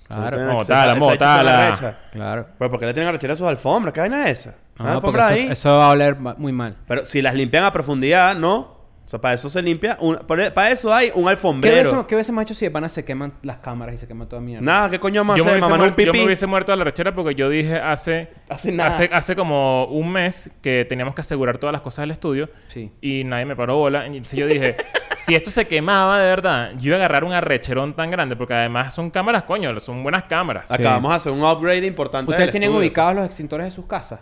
[0.08, 0.24] Claro.
[0.24, 1.70] Eso tiene- Vamos, esa- botala, esa vamos, hecha con la botala.
[1.72, 1.98] recha.
[2.12, 2.48] Claro.
[2.60, 3.94] Pero ¿por qué le tienen que retirar sus alfombras?
[3.94, 4.50] ¿Qué vaina es esa?
[4.52, 5.48] No, ¿Hay porque alfombras eso, ahí?
[5.52, 6.76] eso va a oler muy mal.
[6.88, 8.73] Pero si las limpian a profundidad, no.
[9.06, 9.98] O sea, para eso se limpia.
[10.00, 11.76] un- por- para eso hay un ¿Qué alfombrero.
[11.76, 14.42] hubiésemos, ¿Qué hubiésemos hecho si de pana se queman las cámaras y se quema toda
[14.42, 14.64] mierda?
[14.66, 15.44] Nada, ¿qué coño a Yo me, hacer?
[15.44, 18.30] hubiese Mamá, un muerto, yo me hubiese muerto de la rechera porque yo dije hace...
[18.48, 18.90] Hace nada.
[18.90, 22.92] Hace, hace como un mes que teníamos que asegurar todas las cosas del estudio Sí.
[23.02, 24.06] y nadie me paró bola.
[24.06, 24.78] Entonces yo dije,
[25.18, 28.54] si esto se quemaba de verdad, yo iba a agarrar un arrecherón tan grande porque
[28.54, 30.70] además son cámaras, coño, son buenas cámaras.
[30.70, 30.76] Sí.
[30.76, 32.32] Acabamos de hacer un upgrade importante.
[32.32, 32.88] ¿Ustedes del tienen estudio.
[32.88, 34.22] ubicados los extintores de sus casas?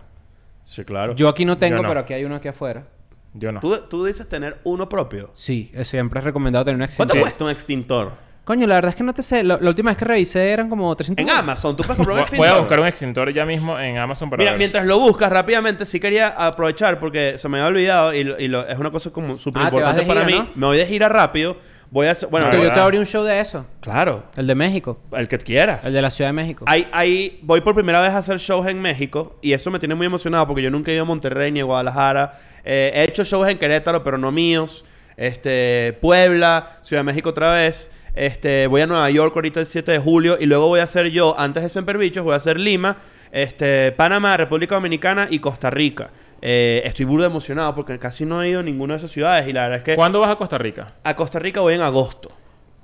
[0.63, 1.13] Sí, claro.
[1.15, 1.88] Yo aquí no tengo, no.
[1.88, 2.84] pero aquí hay uno aquí afuera.
[3.34, 3.60] Yo no.
[3.62, 5.30] ¿Tú, tú dices tener uno propio.
[5.34, 7.22] Sí, eh, siempre es recomendado tener un ¿Cuánto extintor.
[7.22, 8.32] cuesta un extintor?
[8.44, 9.44] Coño, la verdad es que no te sé.
[9.44, 11.44] La última vez que revisé eran como 300 En dólares.
[11.44, 12.48] Amazon, tú puedes comprar un extintor.
[12.48, 14.58] Voy a buscar un extintor ya mismo en Amazon para Mira, ver.
[14.60, 18.48] mientras lo buscas rápidamente, sí quería aprovechar porque se me había olvidado y, lo- y
[18.48, 20.50] lo- es una cosa como súper Ah, te vas importante de para gira, mí.
[20.56, 20.60] ¿no?
[20.60, 21.58] Me voy de gira rápido.
[21.92, 22.30] Voy a hacer.
[22.30, 22.74] Bueno, ¿verdad?
[22.74, 23.66] te abrí un show de eso.
[23.82, 24.24] claro.
[24.38, 24.98] El de México.
[25.12, 25.86] El que quieras.
[25.86, 26.64] El de la Ciudad de México.
[26.68, 29.94] Ahí, ahí voy por primera vez a hacer shows en México y eso me tiene
[29.94, 32.32] muy emocionado porque yo nunca he ido a Monterrey ni a Guadalajara.
[32.64, 34.86] Eh, he hecho shows en Querétaro, pero no míos.
[35.18, 37.92] Este, Puebla, Ciudad de México otra vez.
[38.16, 41.12] Este, voy a Nueva York ahorita el 7 de julio y luego voy a hacer
[41.12, 42.98] yo, antes de Semper Bichos, voy a hacer Lima,
[43.32, 46.10] este, Panamá, República Dominicana y Costa Rica.
[46.42, 49.54] Eh, estoy burdo emocionado porque casi no he ido a ninguna de esas ciudades y
[49.54, 50.88] la verdad es que ¿Cuándo vas a Costa Rica?
[51.04, 52.32] a Costa Rica voy en agosto.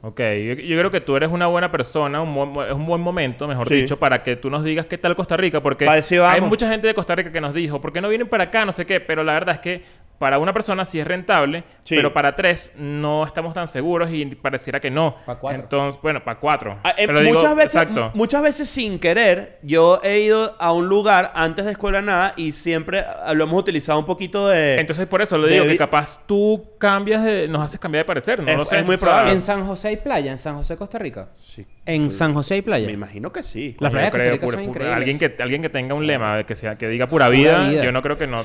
[0.04, 3.48] Ok, yo, yo creo que tú eres una buena persona, un es un buen momento,
[3.48, 3.82] mejor Sí.
[3.82, 6.94] dicho, para que tú nos digas qué tal Costa Rica, porque hay mucha gente de
[6.94, 8.64] Costa Rica que nos dijo, ¿por qué no vienen para acá?
[8.64, 9.84] No sé qué, pero la verdad es que
[10.20, 11.96] para una persona sí es rentable, Sí.
[11.96, 15.16] pero para tres no estamos tan seguros y pareciera que no.
[15.26, 15.62] Pa' cuatro.
[15.62, 16.80] Entonces, bueno, para cuatro.
[16.84, 18.12] Ah, eh, Pero digo, muchas, veces, exacto.
[18.14, 22.52] muchas veces sin querer, yo he ido a un lugar antes de escuela nada y
[22.52, 24.76] siempre ah, lo hemos utilizado un poquito de...
[24.80, 27.48] Entonces, por eso le digo que capaz tú cambias de...
[27.48, 28.80] Nos haces cambiar de parecer, no Es- lo sé.
[28.80, 29.32] es muy probable.
[29.32, 30.32] ¿En San José hay playa?
[30.32, 31.30] ¿En San José, Costa Rica?
[31.40, 31.66] Sí.
[31.86, 32.86] En San José hay playa.
[32.88, 33.78] Me imagino que sí.
[33.80, 34.98] Las playas de Costa Rica pura- son pura- increíbles.
[34.98, 37.84] alguien que alguien que tenga un lema que sea que diga pura vida, vida.
[37.84, 38.44] yo no creo que no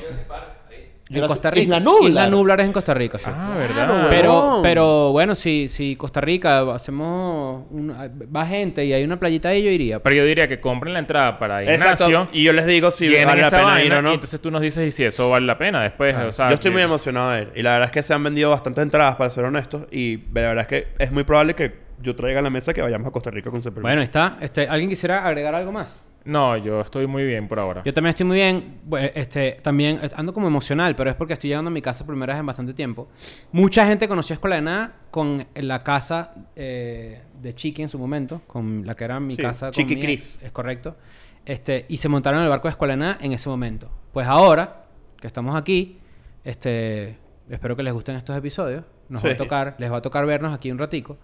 [1.20, 1.62] En Costa Rica.
[1.62, 2.08] Isla Nublar.
[2.10, 3.30] Isla Nublar es en Costa Rica, sí.
[3.32, 4.06] ah verdad.
[4.10, 7.90] Pero, pero bueno, si, si Costa Rica hacemos un-
[8.34, 10.00] va gente y hay una playita ahí, yo iría.
[10.02, 12.04] pero yo diría que compren la entrada para Exacto.
[12.08, 14.10] Ignacio Y yo les digo si vale la pena vaina, ir o no.
[14.10, 16.54] y entonces tú nos dices y si eso vale la pena después o sea, yo
[16.54, 17.52] estoy que- muy emocionado de ir.
[17.56, 19.86] Y la verdad es que se han vendido bastantes entradas, para ser honestos.
[19.90, 22.82] Y la verdad es que es muy probable que yo traiga a la mesa que
[22.82, 24.36] vayamos a Costa Rica con Super Bueno, ahí está.
[24.40, 26.02] Este, ¿Alguien quisiera agregar algo más?
[26.24, 28.80] No yo estoy muy bien por ahora Yo también estoy muy bien.
[28.84, 32.04] Bueno, este, también eh, ando como emocional, pero es porque estoy llegando a mi casa
[32.04, 33.08] por primera vez en bastante tiempo.
[33.50, 38.42] Mucha gente conoció Escuela de Nada con la casa eh, de Chiqui en su momento,
[38.46, 39.70] con la que era mi Sí, casa.
[39.70, 40.38] Chiqui Chris.
[40.42, 40.96] Es correcto.
[41.44, 43.90] Este, y se montaron en el barco de Escuela de Nada en ese momento.
[44.12, 44.84] Pues ahora
[45.20, 45.98] que estamos aquí,
[46.44, 47.16] este,
[47.50, 48.84] espero que les gusten estos episodios.
[49.08, 51.18] Nos va a tocar, les va a tocar vernos aquí un ratico.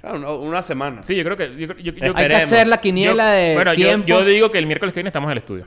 [0.00, 1.02] Claro, una, una semana.
[1.02, 3.54] sí yo creo que yo, creo- yo- yo- Hay que hacer la quiniela yo- de
[3.54, 4.08] bueno, yo- tiempos.
[4.08, 5.66] yo, digo que el miércoles que viene estamos en el estudio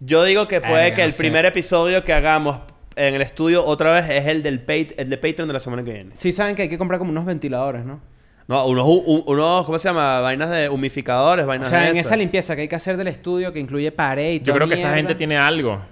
[0.00, 1.18] Yo digo que puede que no el sé.
[1.18, 2.60] primer episodio que hagamos
[2.96, 5.84] en el estudio otra vez es el del Pat- el de Patreon de la semana
[5.84, 6.10] que viene.
[6.14, 8.00] Sí saben que hay que comprar como unos ventiladores, ¿no?
[8.48, 10.20] No, unos, un- unos ¿cómo se llama?
[10.20, 12.06] Vainas de humificadores, O vainas sea, de en esas.
[12.06, 14.74] esa limpieza que hay que hacer del estudio que incluye pared y yo creo que
[14.74, 15.82] esa gente tiene algo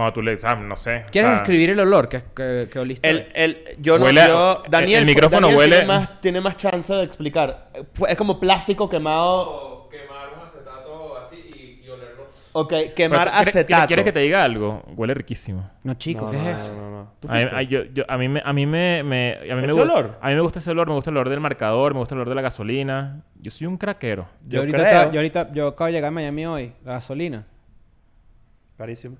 [0.00, 2.78] cuando tú le sabes no sé o ¿Quieres sea, describir el olor que, que, que
[2.78, 3.08] oliste?
[3.08, 6.56] El, el, yo no, Huele yo, Daniel, el micrófono Daniel huele- Tiene más, tiene más
[6.56, 7.70] chance de explicar.
[8.08, 9.88] Es como plástico quemado.
[9.90, 12.24] quemar un acetato así y, y olerlo.
[12.52, 13.86] Ok, quemar tú- ¿quieres- acetato.
[13.86, 14.82] ¿Quieres que te diga algo?
[14.96, 15.68] Huele riquísimo.
[15.84, 16.74] No, chico, No, ¿qué no, es no, eso?
[16.74, 17.12] no, no.
[17.20, 19.66] ¿Tú A a- yo- yo- a mí me, a mí me, me- a mí me
[19.66, 20.18] ¿Ese gu- olor?
[20.20, 22.20] A mí me gusta ese olor, me gusta el olor del marcador, me gusta el
[22.20, 23.22] olor de la gasolina.
[23.36, 24.28] Yo soy un craquero.
[24.46, 24.88] Yo, Yo ahorita, creo.
[24.90, 27.46] estaba- yo ahorita, yo acabo de llegar a Miami hoy, la gasolina.
[28.78, 29.16] Carísimo.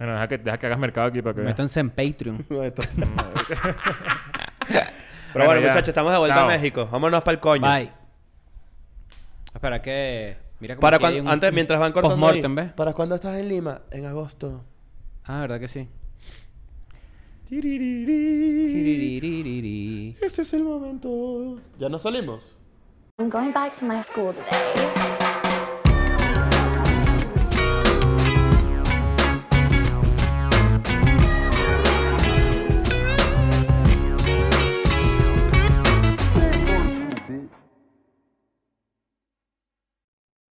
[0.00, 1.52] Bueno, deja que, deja que hagas mercado aquí para que veas.
[1.52, 2.46] Métanse en Patreon.
[2.48, 2.72] Bueno,
[5.32, 6.44] Pero bueno, muchachos, estamos de vuelta Chao.
[6.44, 6.88] a México.
[6.90, 7.60] Vámonos para el coño.
[7.70, 7.92] Bye.
[9.54, 10.36] Espera que...
[10.58, 12.72] Mira cómo Para aquí hay cuando, un- antes, mientras van cortando ahí, ¿ves?
[12.72, 13.82] ¿Para cuándo estás en Lima?
[13.90, 14.64] En agosto.
[15.24, 15.86] Ah, ¿verdad que sí?
[17.48, 18.06] Tiririri.
[19.20, 20.16] Tiriririri.
[20.20, 21.60] Este es el momento.
[21.78, 22.56] ¿Ya nos salimos?
[23.18, 25.29] I'm going back to my school today.